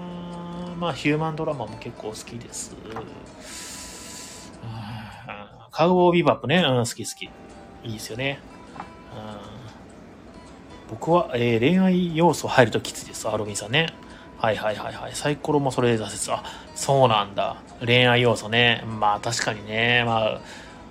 [0.79, 2.75] まあヒューマンドラマも結構好きです。
[5.71, 7.25] カウボービバップね、うん、好き好き。
[7.87, 8.39] いいですよね。
[10.87, 13.87] うん、僕は、えー、恋愛要素入るときついです、アロミンさんね。
[14.37, 15.15] はいはいはいはい。
[15.15, 16.39] サイコロもそれで挫折。
[16.39, 16.43] あ、
[16.73, 17.57] そうなんだ。
[17.85, 18.83] 恋愛要素ね。
[18.99, 20.03] まあ確かにね。
[20.05, 20.41] まあ、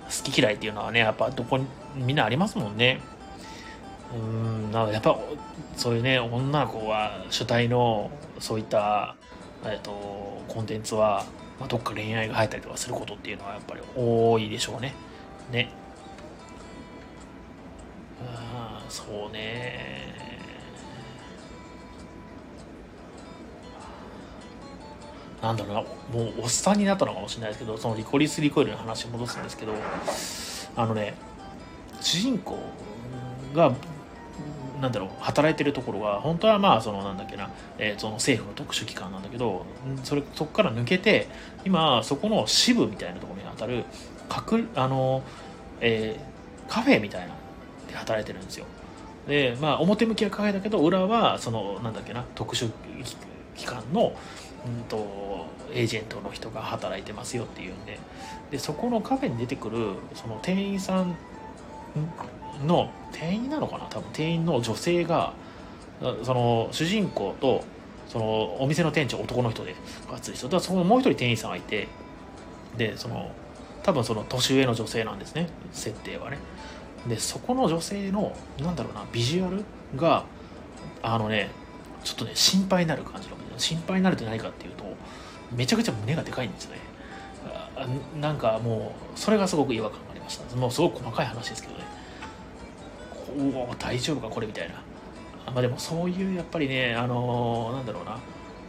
[0.09, 1.65] 好き嫌いっていうのはね、やっぱどこに、
[1.95, 3.01] みんなありますもんね。
[4.13, 5.17] うん、なんかやっぱ、
[5.75, 9.15] そういうね、女の子は主体の、そういった、
[9.65, 11.25] えっと、コンテンツは、
[11.59, 14.93] まあ、どっか恋愛が入ったりとかすることっていうのはやっぱり多いでしょうね。
[15.51, 15.69] ね。
[18.21, 19.99] ああそうね。
[25.41, 29.73] なんだろうな、もうおっさんになったのかもしれないですけど、そのリコリス・リコイルの話戻すんですけど、
[30.75, 31.13] あのね、
[32.01, 32.57] 主人公
[33.53, 33.73] が
[34.79, 39.65] なんだろう働いてるところが本当はまあそのなんだっけな、えー、その政府の特殊機関なんだけど
[40.03, 41.27] それそこから抜けて
[41.65, 43.83] 今そこの支部みたいなところに当たる
[44.29, 45.23] 隠あの、
[45.81, 47.33] えー、カフェみたいな
[47.87, 48.65] で働いてるんですよ。
[49.27, 52.71] でまあ表向きはカフェだけど裏はそのなんだっけな特殊
[53.55, 54.13] 機関の、
[54.65, 57.99] うんと、エージェントの人が働いてますよっていうんで。
[58.51, 61.15] でそこのカフェに出てくるその店員さん
[62.65, 63.85] の店員なのかな？
[63.85, 65.33] 多分店員の女性が
[66.23, 67.63] その主人公と
[68.07, 69.75] そのお店の店長男の人で
[70.11, 71.87] 熱い人だそのもう一人店員さんがいて
[72.77, 73.31] でその
[73.83, 76.37] 多分その年上の女性なんですね設定はね。
[77.07, 79.63] でそこの女性のなんだろうなビジュアル
[79.95, 80.25] が
[81.01, 81.49] あのね
[82.03, 84.83] ちょっとね心配になる感じの心配になるって何かっていうと
[85.55, 86.77] めちゃくちゃ胸がでかいんですね。
[88.19, 90.55] なんかもうそれがすごく違和感がありました。
[90.55, 91.83] もうすごく細かい話ですけどね。
[93.37, 94.75] おお大丈夫かこれみたいな。
[95.51, 98.17] まあでもそういうやっぱりねあのー、なんだろうな。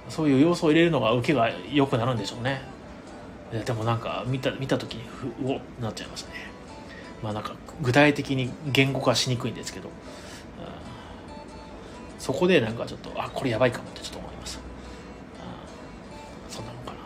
[0.08, 2.62] そういう要素を入れるのが受けが良くなるんでしょうね。
[3.64, 5.02] でもなんか見た見た時に
[5.44, 6.36] うおっなっちゃいましたね。
[7.22, 9.92] まあなんか具体的に言語化しにくいんですけど、うん、
[12.18, 14.58] そこでなんかちょっとあこれやばいかもってちょっと思います、
[16.48, 16.96] うん、そんなのかな。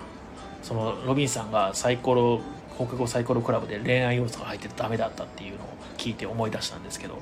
[0.63, 2.41] そのロビンさんがサイコロ
[2.71, 7.19] 放課後サイコロクラブで恋愛要素が入っててダメだったっていうのを聞いて思い出したんですけど。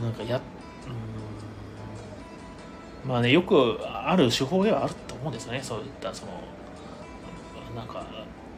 [0.00, 0.40] なんかや
[3.04, 3.08] うん。
[3.08, 5.60] まあねよくある手法ではあると思うんですよね。
[5.62, 6.32] そういったその
[7.74, 8.04] なんか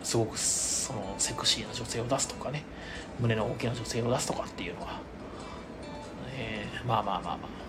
[0.02, 2.62] すごくそのセクシーな女性を出すとかね。
[3.20, 5.00] 胸の大きな女性を出すとかっていうのは、
[6.36, 7.64] えー、まあまあまあまあ。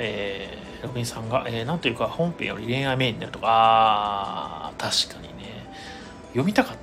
[0.00, 5.66] えー、ロビンさんが、えー、なんというか本編より恋愛メインになるとか、あ確かにね、
[6.28, 6.77] 読みたかった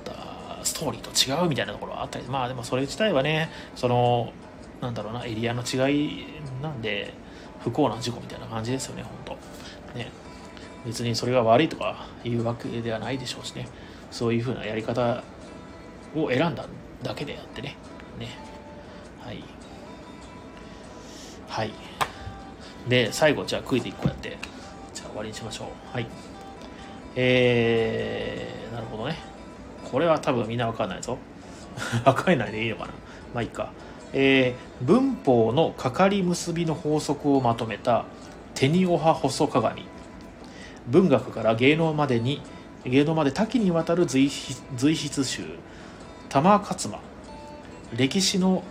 [0.76, 4.34] トーリーと違うみたいなところはあったりまあでもそれ自体はねその
[4.82, 6.26] なんだろうなエリアの違い
[6.62, 7.14] なんで
[7.60, 9.36] 不幸な事故みたいな感じですよね本
[9.94, 9.98] 当。
[9.98, 10.10] ね。
[10.84, 13.66] 別にそれが悪いとかいうわけではないでしょうしね。
[14.10, 15.24] そういうふうなやり方
[16.14, 16.66] を選んだ
[17.02, 17.76] だけであってね。
[18.18, 18.28] ね。
[19.20, 19.42] はい。
[21.48, 21.72] はい。
[22.86, 24.36] で最後じゃあクイズ1個やって
[24.92, 25.68] じゃあ終わりにしましょう。
[25.92, 26.06] はい。
[27.16, 29.35] えー、なるほどね。
[29.96, 31.16] これは多分みんなわかんないぞ。
[32.04, 32.90] わかんないでいいのかな。
[33.32, 33.70] まあいいか。
[34.12, 38.04] えー、文法のかかり結びの法則をまとめた
[38.54, 39.86] テニオハ細鏡。
[40.86, 42.42] 文学から芸能までに
[42.84, 45.44] 芸能まで多岐にわたる随筆集。
[46.28, 46.98] 玉勝間。
[47.96, 48.64] 歴史の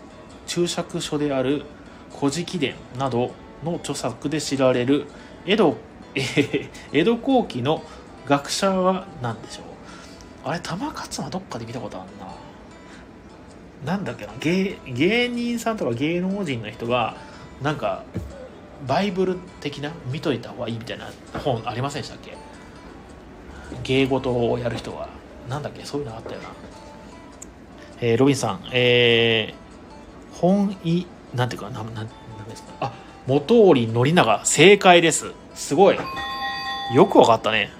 [0.46, 1.64] 注釈書である
[2.16, 3.32] 「古事記伝」など
[3.64, 5.08] の著作で知られる
[5.48, 5.76] 江戸,、
[6.14, 7.82] えー、江戸後期の
[8.28, 9.75] 学者は何でしょう？
[10.46, 12.10] あれ玉勝間どっかで見たことある
[13.86, 13.94] な。
[13.94, 17.18] なんだっけな芸芸人さんとか芸能人の人が
[17.62, 18.04] なんか
[18.88, 21.10] バイブル的な見といた方がいいみたいな
[21.44, 22.38] 本ありませんでしたっけ？
[23.84, 25.10] 芸事をやる人は。
[25.50, 25.84] なんだっけ？
[25.84, 26.50] そういうのあったよな。
[28.02, 32.08] えー、ロビンさんえー、本意なんていうかなななん
[32.48, 32.74] ですか？
[32.82, 32.94] あ
[33.26, 35.32] 元織宣長正解です。
[35.56, 35.98] すごい。
[36.94, 37.72] よくわかったね。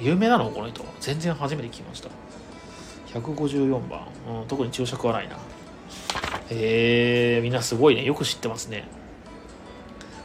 [0.00, 0.84] 有名なのこの人。
[1.00, 2.10] 全然初めて聞きました。
[3.18, 4.06] 154番、
[4.40, 5.36] うん、特に注釈はないな。
[6.50, 8.04] えー、みんなすごいね。
[8.04, 8.84] よく知ってますね。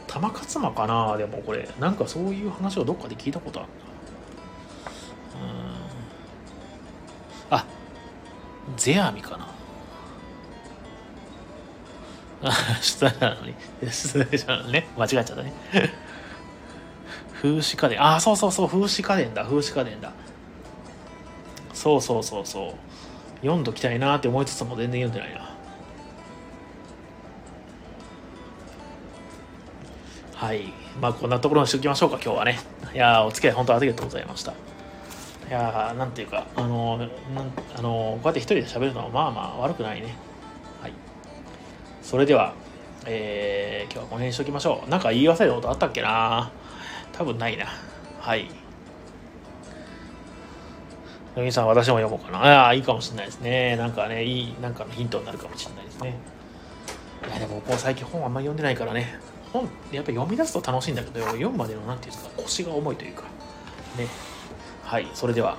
[0.06, 1.16] 玉勝間かな？
[1.16, 1.68] でもこれ。
[1.80, 3.68] なんかそういう話をどっかで聞いたことある
[7.50, 7.58] な。
[7.58, 7.66] あ
[8.76, 9.48] ゼアミかな。
[12.82, 13.54] 失礼なのに
[13.90, 15.54] 失礼じゃんね間違えちゃったね
[17.44, 19.44] 風刺家電あそうそうそう風刺家電だ。
[19.44, 20.14] 風刺家電だ。
[21.74, 22.72] そうそうそうそう。
[23.42, 25.54] 読んどきたいなって思いつつも全然読んでないな。
[30.34, 30.72] はい。
[30.98, 32.58] まあこんなところにしておきましょうか今日はね。
[32.94, 34.52] いやお付き合い本当ありがとうございました。
[34.52, 34.54] い
[35.50, 37.10] やなんていうかあのなん
[37.76, 40.16] あのこうやって一人で喋るのはまあまあ悪くないね。
[40.80, 40.92] はい。
[42.00, 42.54] それでは
[43.04, 44.88] えー、今日はこの辺にしておきましょう。
[44.88, 46.50] なんか言い忘れたことあったっけな
[47.16, 47.66] 多分ないな
[48.20, 48.48] はい
[51.36, 52.38] 野木さん、私も読もうかな。
[52.38, 53.76] ああ、いいかもしれないですね。
[53.76, 56.14] なんかね、いい、なんかのヒントになるかもしれないですね。
[57.26, 59.18] いや、でも、もう最近本あんまり読んでないからね。
[59.52, 63.24] 本、やっぱ読み出すと楽しいんだけど、読むまでの、なんていうんですか、腰が重いというか。
[63.98, 64.06] ね。
[64.84, 65.56] はい、それでは、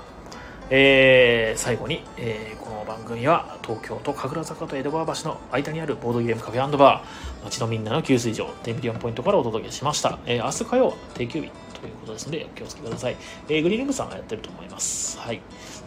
[0.70, 15.20] えー、最後に、えー、この番組は東京と神楽坂と江戸川橋の間にあるボードゲームカフェバー街のみんなの給水場テンビリオンポイントからお届けしました、えー、明日火曜は定休日ということですのでお気をつけください、えー、グリーンルームさんがやってると思います。
[15.20, 15.42] はい、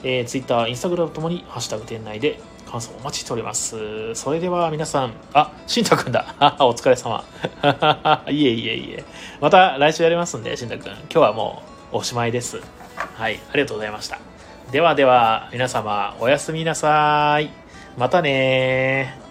[0.05, 2.39] えー、Twitter、Instagram ともにハッシュタグ店内で
[2.71, 4.15] 感想お待ちしております。
[4.15, 6.37] それでは皆さんあしんたくんだ。
[6.61, 7.25] お疲れ様。
[8.31, 9.05] いえいえいえ。
[9.41, 10.85] また来週やりますんでしんたくん。
[10.87, 11.63] 今日はも
[11.93, 12.61] うおしまいです。
[12.97, 13.41] はい。
[13.51, 14.28] ありがとうございました。
[14.71, 17.51] ではでは皆様おやすみなさい。
[17.97, 19.28] またね